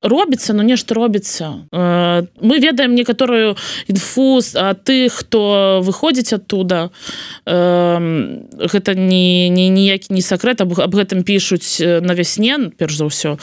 [0.00, 1.68] робіцца но ну, нешта робіцца.
[1.72, 6.88] Мы ведаем некаторую інфуз а ты хто выходзіць оттуда
[7.44, 13.36] гэта не не ніякі не сакрэт аб, гэтым пишутць на вясне перш за ўсё.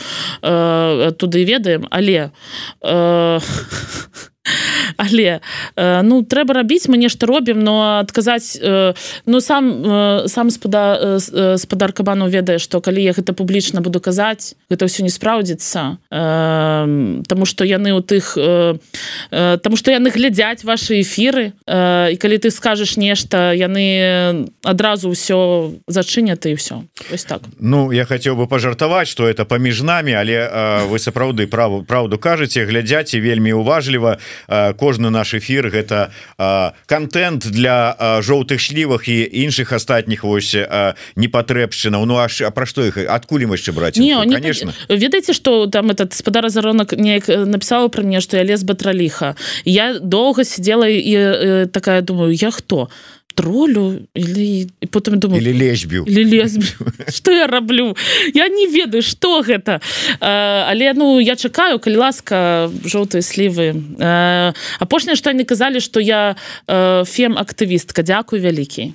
[1.18, 1.86] Туды ведаем.
[1.92, 2.23] Але
[2.82, 3.40] э,
[5.04, 5.40] але
[5.76, 8.94] э, ну трэба рабіць мы нешта робім но адказаць э,
[9.26, 11.20] ну сам э, сам спада
[11.58, 15.98] спадар кабану ведае што калі я гэта публічна буду казаць гэта ўсё не спраўдзіцца.
[17.28, 18.38] Таму што яны у тых
[19.30, 26.46] Таму што яны глядзяць ваши эфіры і калі ты скажаш нешта яны адразу ўсё зачынят
[26.46, 26.88] і ўсё.
[27.14, 27.42] Ось так.
[27.60, 30.48] Ну я хацеў бы пажартаваць что это паміж намі але
[30.88, 34.18] вы сапраўды праву праўду кажаце глядзяць і вельмі уважліва
[34.78, 36.12] кожны наш эфир гэта
[36.86, 40.56] контент для жоўтых шлівах і іншых астатніх вось
[41.16, 44.74] непатрэбшчына Ну аж а пра што іх адкуль яшчэ браць не, конечно.
[44.90, 49.36] ведаеце что там этот спадар заронак неяк написала про мне что я лес батраліха.
[49.66, 52.90] Я доўга сидела і такая думаю я хто
[53.36, 55.52] тролю или і потым думаю или
[56.08, 56.72] или лесбію
[57.10, 57.98] что я раблю
[58.34, 59.82] я не ведаю что гэта
[60.20, 63.74] а, але ну я чакаю калі ласка жоўтыя слівы
[64.80, 66.36] апошняе што не казалі что я
[66.68, 68.94] фем актывістка Дякую вялікі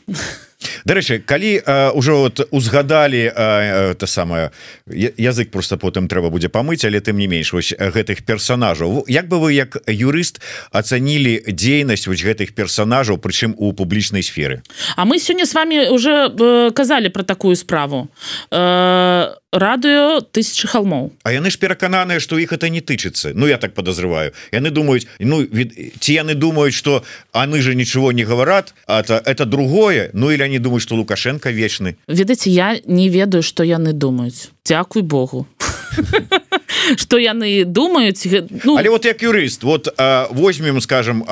[0.85, 1.63] Дарэчы калі
[1.95, 4.51] ўжо вот узгадалі это самае
[4.87, 9.39] язык просто потым трэба будзе памыць але тым не менш вось гэтых персонажаў Як бы
[9.39, 10.41] вы як юрыст
[10.73, 14.63] ацанілі дзейнасць вось гэтых персонажаў прычым у публічнай сферы?
[14.97, 18.09] А мы сёння с вами уже э, казалі про такую справу.
[18.51, 23.33] Э, радыё тысячи холмоў А яны ж перакананыя что іх это не тычыцца.
[23.35, 28.25] Ну я так подозрываю яны думаюць ну ці яны думаюць что они же ничего не
[28.25, 33.43] говорят это это другое Ну или они думаюць что лукашенко вечны ведаце я не ведаю
[33.43, 35.47] что яны думаюць Дякуй Богу
[36.97, 38.27] что яны думаюць
[38.65, 38.77] ну...
[38.77, 39.89] але вот як юрыст вот
[40.31, 41.25] возьмем скажем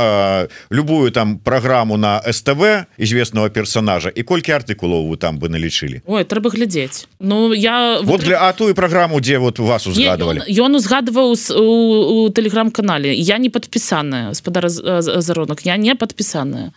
[0.70, 6.02] любую там программу на СТВ известного персонажа і колькі артыкулов вы там бы налічылі?
[6.06, 7.06] Ой трэба глядзець.
[7.20, 13.14] Ну я вот для а тую программу дзе вот вас узгадывали ён узгадываў у телеграм-канале
[13.14, 16.72] я не подпісаная спадар заронак я не подпісаная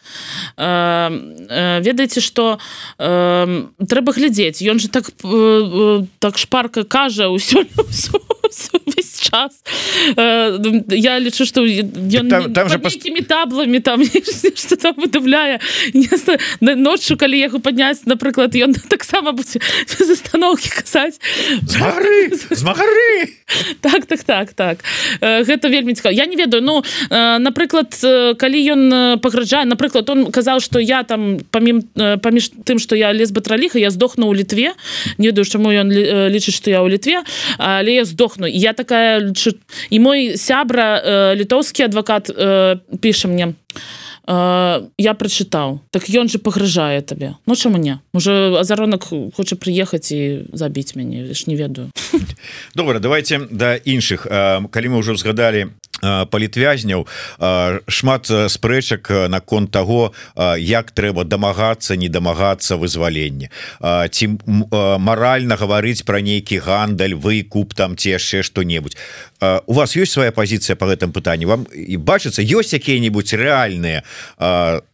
[0.57, 2.59] ведаеце что
[2.97, 4.61] трэба глядзець.
[4.61, 5.11] Ён же так
[6.19, 8.19] так шпарка кажа ўсё ўсё
[9.29, 9.63] час.
[10.89, 11.65] Я лічу что
[12.29, 14.03] там, там же такими таблами там
[14.55, 15.59] что там выдавляе
[16.61, 19.59] ноччу калі яго падняць напрыклад ён таксама будзе
[19.99, 21.19] без остановки казаць
[21.61, 23.35] змагары
[23.81, 24.77] так так так так.
[25.21, 26.13] Гэта вельмі цікава.
[26.13, 27.93] Я не ведаю ну напрыклад
[28.37, 28.81] калі ён
[29.19, 33.89] пагражае напрыклад он казаў что я там памім паміж тым что я лес батраліха я
[33.91, 34.73] здохну у літве.
[35.17, 35.91] Не ведаю чаму ён
[36.29, 37.23] лічыць что я ў літве
[37.57, 39.33] але я здохну я такая
[39.89, 42.31] і мой сябра літоўскі адвакат
[43.01, 43.53] піша мне
[44.29, 50.45] я прачытаў так ён же пагражае табе Ну чаму не уже азаронак хоча прыехаць і
[50.53, 51.89] забіць мяне ж не ведаю
[52.75, 54.29] добра давайте да іншых
[54.69, 57.07] калі мы ўжо згадалі палітвязняў
[57.87, 60.13] шмат спрэчак наконт того
[60.57, 63.49] як трэба дамагацца не дамагацца вызвалення.
[63.81, 64.25] Ці
[64.99, 68.97] маральна гаварыць пра нейкі гандаль выкуп там ці яшчэ што-небудзь.
[69.67, 71.45] У вас ёсць свая пазіцыя по гэтым пытанні?
[71.45, 74.03] Вам і бачыцца ёсць якія-нибудь рэальныя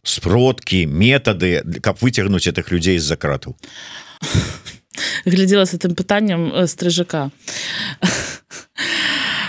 [0.02, 3.56] спроткі метады каб выцягнуць этих людзей з-за крату?
[5.24, 7.30] Глядзела с этим пытанням стрыжака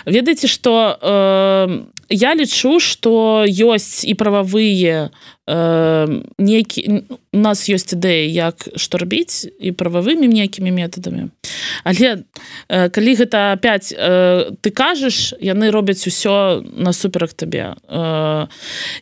[0.08, 5.12] ведаеце что э, я лічу что ёсць і прававыя
[5.48, 11.30] нейкі у нас ёсць ідэя як што рабіць і прававымі нейкімі метадамі.
[11.84, 12.26] Але
[12.68, 17.78] э, калі гэта опять э, ты кажаш яны робяць усё насуперак табе.
[17.88, 18.48] Э,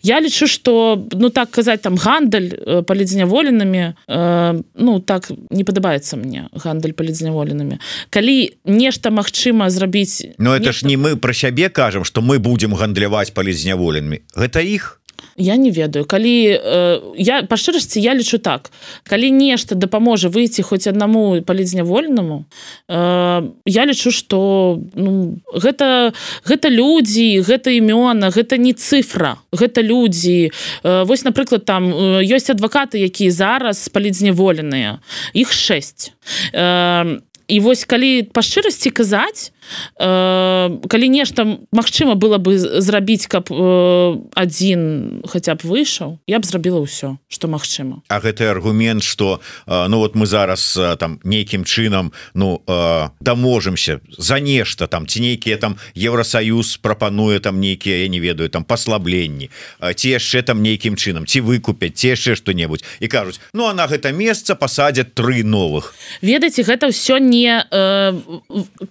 [0.03, 6.17] я лічу что ну так казаць там гандаль э, палідзняволенымі э, ну так не падабаецца
[6.17, 7.79] мне гандаль палідзняволенымі.
[8.09, 10.85] Калі нешта магчыма зрабіць но это нешта...
[10.85, 14.21] ж не мы про сябе кажам что мы будем гандляваць палідзняволенымі.
[14.35, 15.01] Гэта іх
[15.37, 16.05] я не ведаю.
[16.05, 18.71] Калі э, я па шчырасці я лічу так.
[19.03, 22.45] Калі нешта дапаможа выйти хоць аднаму палізнявольнаму
[22.87, 26.13] э, я лічу что ну, гэта
[26.47, 30.51] гэта людзі гэта імёна гэта не цифра гэта людзі.
[30.83, 31.91] Э, вось напрыклад там
[32.23, 34.99] ёсць адвакаты якія зараз палідзняволеныя.
[35.33, 36.13] Іх 6
[36.53, 39.54] э, і вось калі па шчырасці казаць э,
[39.97, 46.83] калі нешта Мачыма было бы зрабіць каб э, адзін хаця б выйшаў я б зрабіла
[46.83, 48.03] ўсё что магчыма.
[48.09, 53.09] А гэты аргумент что э, ну вот мы зараз э, там нейкім чынам ну э,
[53.19, 58.63] даможемся за нешта там ці нейкія там Евросоюз прапануе там нейкія я не ведаю там
[58.63, 59.49] паслабленні
[59.95, 63.87] ці яшчэ там нейкім чынам ці выкупяць ці яшчэ что-небудзь і кажуць ну а на
[63.87, 65.95] гэта месца пасадзяць тры новых.
[66.21, 68.13] Ведаеце гэта ўсё не э,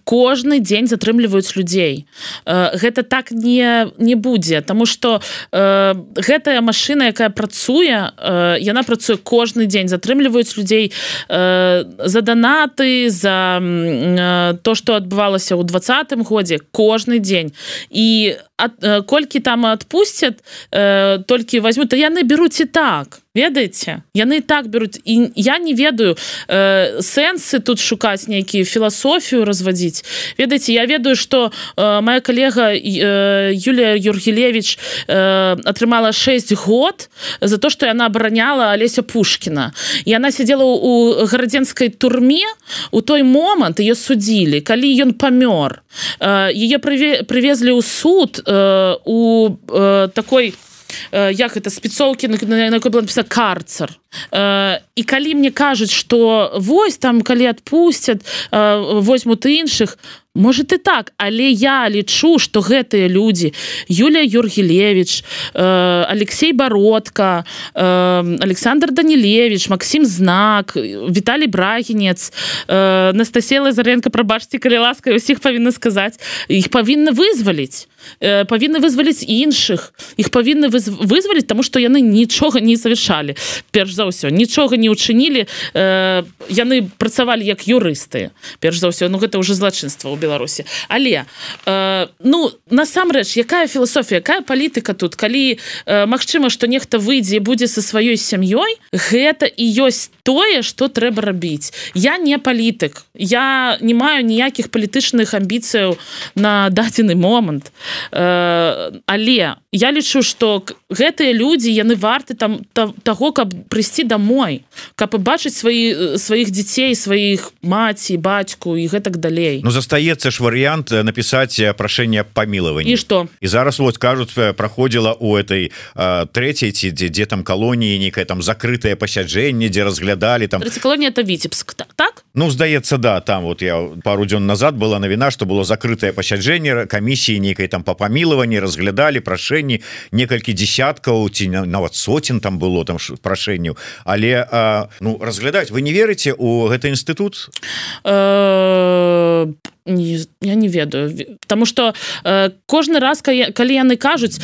[0.05, 2.07] кожны дзень затрымліваюць людзей.
[2.47, 5.21] Э, гэта так не не будзе тому что
[5.53, 10.93] э, гэтая машина якая працуе э, яна працуе кожны дзень затрымліваюць людзей
[11.29, 17.53] э, за данаты за э, то что адбывалася ў двадцатым годзе кожны дзень.
[17.91, 20.41] І ад, э, колькі там адпусцяць
[20.73, 24.03] э, толькі возьму то яны беруць і так ведаеце?
[24.15, 26.17] Яны так беруць і я не ведаю
[26.49, 30.05] э, сэнсы тут шукаць нейкія філасофію развадзіць.
[30.39, 34.79] Ведаеце я ведаю что э, моя калега э, Юлія юргелевич
[35.09, 37.11] э, атрымала 6 год
[37.41, 39.73] за то что яна абараняла алеся пушкина
[40.05, 42.47] і она сидела у гарадзенской турме
[42.91, 45.83] у той момант ее судзілі калі ён памёр.
[46.21, 50.74] Э, ее привезли ў суд э, у э, такой Э,
[51.13, 53.99] як это спецоўкі на якой было напіса карцер
[54.33, 59.99] э, і калі мне кажуць что вось там калі адпусцяць э, возьмут іншых
[60.35, 63.55] может и так але я лічу что гэтыя люди
[63.89, 67.45] Юлія юргелевич Алексей бородка
[67.75, 72.33] Александр данилевич Макссім знак Віталий брагенец
[72.69, 77.87] Настасія лазаренко прабачьте калі ласка усіх павінна сказаць іх павінны вызваліць
[78.21, 83.37] павінны вызваліць іншых іх павінны вызваліць тому что яны нічога не завершалі
[83.71, 84.31] перш за ўсё.
[84.31, 85.47] Нічога не учынілі.
[85.75, 88.31] Яны працавалі як юрысты
[88.61, 89.09] перш за ўсё.
[89.09, 90.65] Ну гэта уже злачынства у беларусі.
[90.89, 91.25] Але
[91.67, 95.15] э, ну насамрэч якая філасофія якая палітыка тут?
[95.15, 100.89] Калі э, Мачыма что нехта выйдзе будзе со сваёй сям'ёй гэта і ёсць тое что
[100.89, 101.73] трэба рабіць.
[101.95, 103.05] Я не палітык.
[103.15, 105.97] Я не маю ніякіх палітычных амбіцыяў
[106.35, 107.73] на дадзены момант.
[108.11, 112.67] Э, але я лічу что гэтыя людзі яны варты там
[113.03, 114.67] таго каб прыйсці домой
[114.99, 119.63] каб побачыць свои сваіх дзяцей сваіх маці бацьку і гэтак далей.
[119.63, 122.97] Ну застаецца ж варыянт э, напісаць э, прашэнне памілаванні.
[122.97, 127.99] Что і зараз вот кажуць э, праходзіла у этой трэцяй ці дзе дзе там калоніі
[127.99, 130.63] некае там закрытае пасяджэнне дзе разглядалі там.
[130.83, 135.31] Калонія это віцебск так Ну здаецца да там вот я пару дзён назад была навіна
[135.31, 139.79] что было закрытое пасяджэнне камісіі нейкай там по памілаванні разглядалі прашэнні
[140.11, 145.93] некалькі десяткаў ці нават соцен там было там прашэнняў але а, ну разглядаць вы не
[145.93, 147.55] верыце у гэты інстытут
[148.03, 149.47] э,
[149.87, 151.39] не, я не ведаю.
[151.41, 154.41] Потому что э, кожны раз калі яны кажуць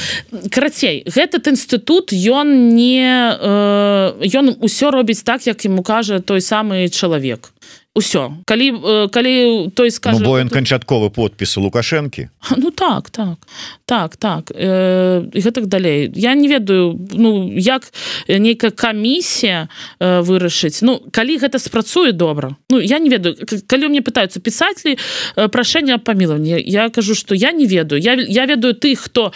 [0.50, 6.88] карацей гэтый інстытут ён не э, ён усё робіць так як ему кажа той самы
[6.88, 7.50] чалавек
[7.90, 12.30] ўсё калі э, калі той скажу ну, бо канчатковы подпіс у лукашэнкі.
[12.56, 13.42] Ну так так.
[13.84, 14.52] Так так.
[14.54, 16.10] Э, гэтак далей.
[16.14, 17.90] Я не ведаю ну як
[18.28, 19.68] нейкая камісія
[19.98, 20.86] э, вырашыць.
[20.86, 22.54] Ну калі гэта спрацуе добра.
[22.70, 23.34] Ну я не ведаю.
[23.66, 28.00] Калі мне пытаются пісаць ли э, прашэнне памілавання я кажу что я не ведаю.
[28.00, 29.32] Я я ведаю тых хто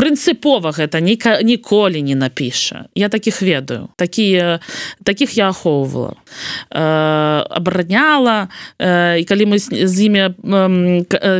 [0.00, 2.88] прынцыпова гэта ніка ніколі не напіша.
[2.94, 3.88] Я таких ведаю.
[3.96, 4.60] Такія
[5.04, 6.16] таких я ахоўвала.
[6.70, 8.48] Э, абраць падняла
[8.78, 10.36] і калі мы з імі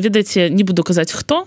[0.03, 1.47] ведаеце не буду казаць хто.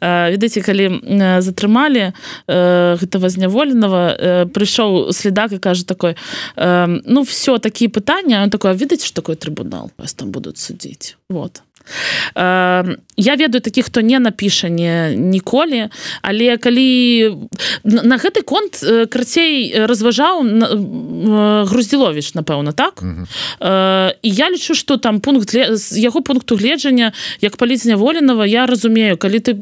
[0.00, 1.02] Ведаеце калі
[1.42, 2.12] затрымалі
[2.46, 6.14] гэтага зняволеного прыйшоў следак і кажа такой
[6.56, 9.90] ну все такие пытання такое ведаеце что такое трыбунал?
[9.98, 11.62] Вас там будуць судзіць вот
[12.34, 15.88] я ведаю таких хто не напіша не ніколі
[16.22, 17.36] але калі
[17.84, 18.80] на гэты конт
[19.10, 20.42] крацей разважаў
[21.68, 23.02] груздзілович напэўна так?
[24.22, 29.16] І я лічу что там пункт з яго пункту гледжання як паліць зняволеного я разумею
[29.16, 29.52] калі ты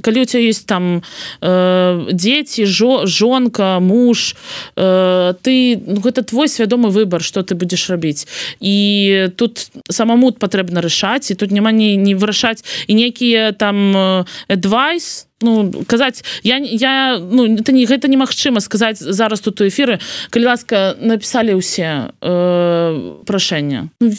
[0.00, 1.02] калі у тебя есть там
[1.40, 4.36] дзеці жо жонка муж
[4.76, 8.26] ты ну, гэта твой свядомы выбор что ты будешь рабіць.
[8.60, 15.26] І тут самому патрэбна рашаць і тут няма не не вырашаць і нейкія там адвайс
[15.42, 20.44] ну казаць я я ну это не гэта немагчыма сказаць зараз тут у эфиры калі
[20.46, 24.12] ласка написали ўсе э, прашэння ну,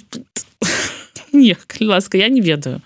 [1.34, 2.82] не ласка я не ведаю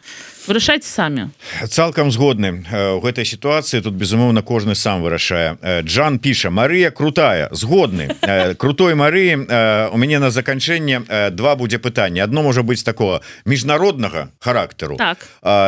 [0.51, 1.31] вырашаць самі.
[1.67, 5.55] Цалкам згодны у гэтай сітуацыі тут безумоўна кожны сам вырашае.
[5.87, 8.11] Джан піша Марыя крутая згодны
[8.59, 9.47] крутой Марыі
[9.91, 14.99] у мяне на заканчэнне два будзе пытання одно можа быць такого міжнароднага характару.
[14.99, 15.17] Так.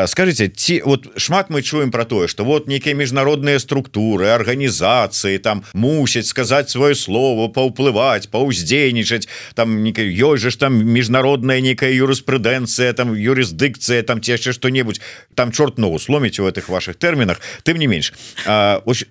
[0.08, 5.64] скажите ці вот шмат мы чуем про тое что вот нейкія міжнародныя структуры арганізацыі там
[5.74, 9.30] мусяць сказаць свое слово паўплываць паўздзейнічаць.
[9.54, 15.02] Там ёй же ж там міжнародная некая юрыспрудэнцыя там юрысдыкцыя там ці яшчэ что что-нибудь
[15.36, 18.14] там чорт ногу сломіць у этих ваших тэрмінах тым не менш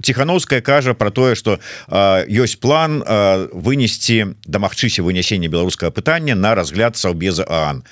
[0.02, 1.58] тихохановская кажа про тое что
[2.26, 3.02] ёсць план
[3.52, 7.84] вынесці дамагчыся вынясення беларускага пытання на разгляд саўбеза Аан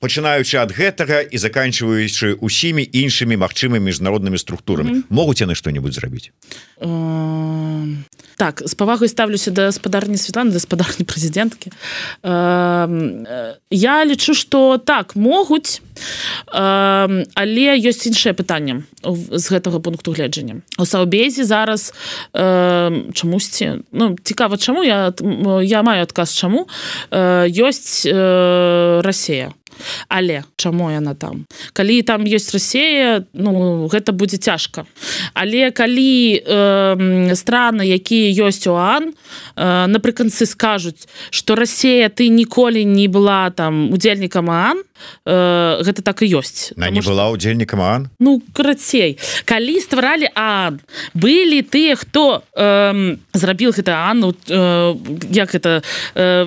[0.00, 4.90] пачынаючы ад гэтага і заканчиваючы усімі іншымі магчымымі міжнароднымі структурамі.
[4.90, 5.08] Mm -hmm.
[5.08, 6.30] могуць яны что-нибудь зрабіць?
[8.36, 11.72] Так з павагай ставлюся да гаспадарні Светланы гаспадарні прэзідэнткі.
[13.70, 15.80] Я лічу что так могуць
[16.52, 18.82] але ёсць іншае пытанне
[19.32, 20.60] з гэтага пункту гледжання.
[20.78, 21.94] У саўбезе зараз
[23.14, 25.12] чамусьці ну цікава чаму я
[25.62, 26.68] я маю адказ чаму
[27.48, 28.04] ёсць
[29.00, 29.52] Расія
[30.08, 31.46] але чаму яна там?
[31.72, 34.86] Калі там ёсць Росія ну гэта будзе цяжка.
[35.34, 39.12] Але калі э, страны якія ёсць уан
[39.56, 44.82] э, напрыканцы скажуць что Росія ты ніколі не была там удзельнікам Аан
[45.24, 46.72] э, гэта так і ёсць.
[46.76, 49.18] На не была удзельнікам Аан ну карацей.
[49.44, 50.80] Калі стваралі Аан
[51.14, 54.96] былі тыя хто э, зрабіў гэта Анну э,
[55.30, 55.82] як это
[56.14, 56.46] э,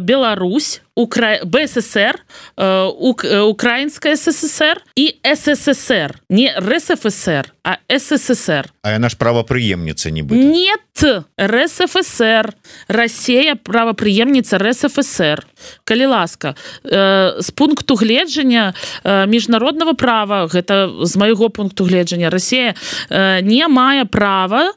[0.00, 1.40] Беларусь Укра...
[1.44, 2.20] БССР
[2.56, 3.24] э, ук...
[3.24, 10.44] Э, украинская СССР и СССР не РСФСР а СССР А я наш правоприемница не будет
[10.44, 12.54] нет РСФСР
[12.88, 15.46] Россия правоприемница РСФСР
[15.84, 20.46] калі ласка э, з пункту гледжання міжнародного права.
[20.46, 22.74] Гэта з майго пункту гледжання Россия
[23.10, 24.72] э, не мае права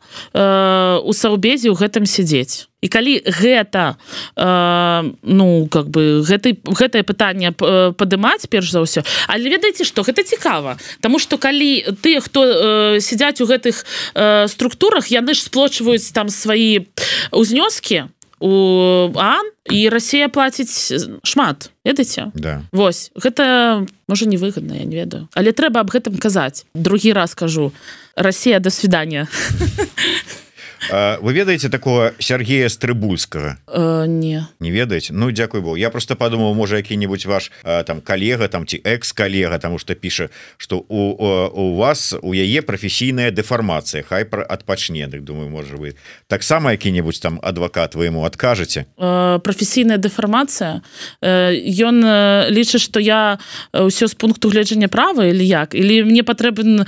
[1.05, 2.67] у саўбезе ў гэтым сядзець.
[2.89, 3.97] Калі гэта
[4.38, 10.23] э, ну как бы гэтай гэтае пытанне падымаць перш за ўсё але ведаеце что гэта
[10.23, 16.13] цікава Таму что калі ты хто э, сядзяць у гэтых э, структурах яны ж сплочваюць
[16.13, 16.86] там свае
[17.31, 21.71] узнёскі у Ан і Росія плаціць шмат.
[21.86, 22.31] Ведаеце?
[22.36, 22.61] Да.
[22.71, 23.11] Вось.
[23.15, 25.27] Гэта можа невыгодна я не ведаю.
[25.33, 26.65] Але трэба аб гэтым казаць.
[26.73, 27.71] Другі раз кажу.
[28.15, 29.27] Россия до свидания
[30.91, 33.57] вы ведаеце такого Сергея стрыбульскага?
[33.67, 34.47] Э, не.
[34.59, 35.13] Не ведаеце?
[35.13, 39.79] Ну Дякую бо я просто подумал можа які-нибудь ваш там калега там ці экс-калега тому
[39.79, 44.03] что піша что у у вас у яе професійная дэфармацыя.
[44.07, 45.95] Хай про адпачне так думаю можа вы
[46.27, 48.86] таксама які-нибудь там адвокат вы ему адкажаце?
[48.97, 50.81] Э, професійная дэфармацыя?
[51.21, 51.95] Ён
[52.49, 53.39] лічыць что я
[53.73, 55.75] ўсё з пункту гледжання права или як?
[55.75, 56.86] Или мне патрэбен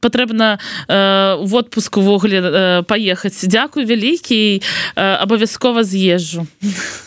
[0.00, 4.62] патрэбна в отпуск увогуле паехаць Дякую вялікі
[4.96, 6.46] абавязкова з'езжу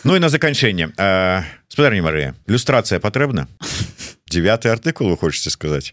[0.04, 0.94] Ну і на заканчэнне
[1.68, 3.48] спадарні Марыя люстрацыя патрэбна
[4.30, 5.92] девятый артыкул вы хочете сказать?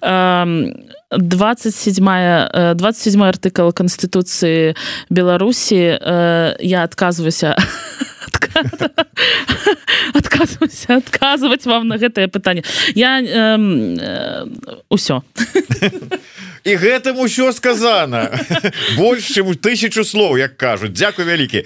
[0.00, 4.74] 27 27 артыкул конституции
[5.10, 5.98] беларусі
[6.60, 7.56] я отказываюся
[10.14, 12.62] отказываюся отказывать вам на гэтае пытанне
[12.94, 13.20] я
[14.90, 15.22] ўсё
[16.64, 18.30] і гэтым усё сказано
[19.00, 20.92] больш чым у тысячу слоў як кажуць.
[20.92, 21.64] Дякую вялікі.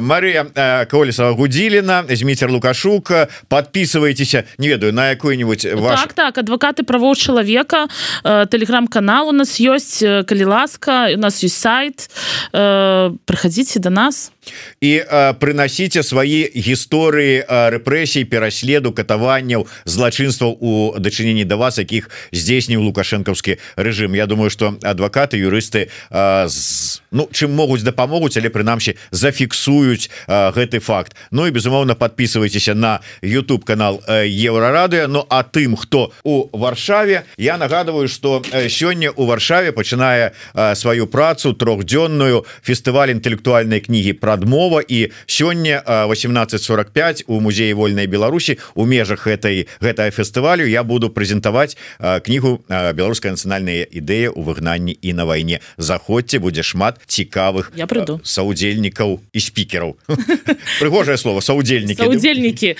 [0.00, 0.46] Марыя
[0.90, 3.12] колесава гудзіліна зміцер лукашук.
[3.48, 6.00] Подписывайтеся не ведаю на якую-нибудь ваш...
[6.00, 7.88] так так адвокаты правоў чалавека.
[8.24, 10.02] Телеграм-канал у нас ёсць.
[10.24, 12.10] Калі ласка у нас есть сайт.
[12.52, 14.32] Прыходзіце до нас
[14.80, 14.92] і
[15.40, 17.44] прынасіце свае гісторыі
[17.76, 24.76] рэпрэсій пераследу катаванняў злачынстваў у дачыненні да вас якіх здзейсніў лукашэнкаўскі рэжым Я думаю что
[24.82, 31.16] адвакаты юрысты з ну чым могуць дапамогуць але прынамсі зафіксуюць гэты факт.
[31.30, 37.58] Ну і безумоўна подписывайтеся на YouTube канал еврорадыо Ну а тым хто у варшаве я
[37.58, 40.32] нагадываю что сёння у варшаве пачынае
[40.74, 48.58] сваю працу трохдзённую фестываль інтэлектуальнай кнігі про адмова і сёння 1845 у музеі вольнай Беларусі
[48.74, 55.12] у межах этой гэтага фестывалю я буду прэзентаваць кнігу беларускай нацыянальная ідэя у выгнанні і
[55.12, 59.96] на вайне заходзьце будзе шмат цікавых я прыду саўдзельнікаў і спікераў.
[60.80, 62.06] Прыгожае слово саўдзельнікі.
[62.06, 62.76] Удзельнікі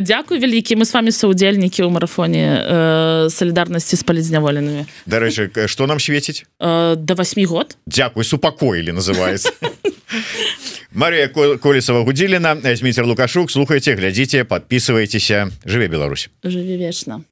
[0.00, 0.76] Дякую вялікі.
[0.76, 4.86] Мы с вами саўдзельнікі ў марафоне солідарнасці з палізняволенымі.
[5.06, 6.44] Дарэчы что нам свеціць?
[6.60, 7.76] До 8 год.
[7.86, 9.52] Дякуй супакоілі называется
[10.94, 11.28] Марія
[11.58, 13.50] колесава гудзіліна зміцер лукашук.
[13.50, 16.30] Слухайте глядзіце подписывайтеся жыве Беларусь.
[16.44, 17.24] Жыве вечна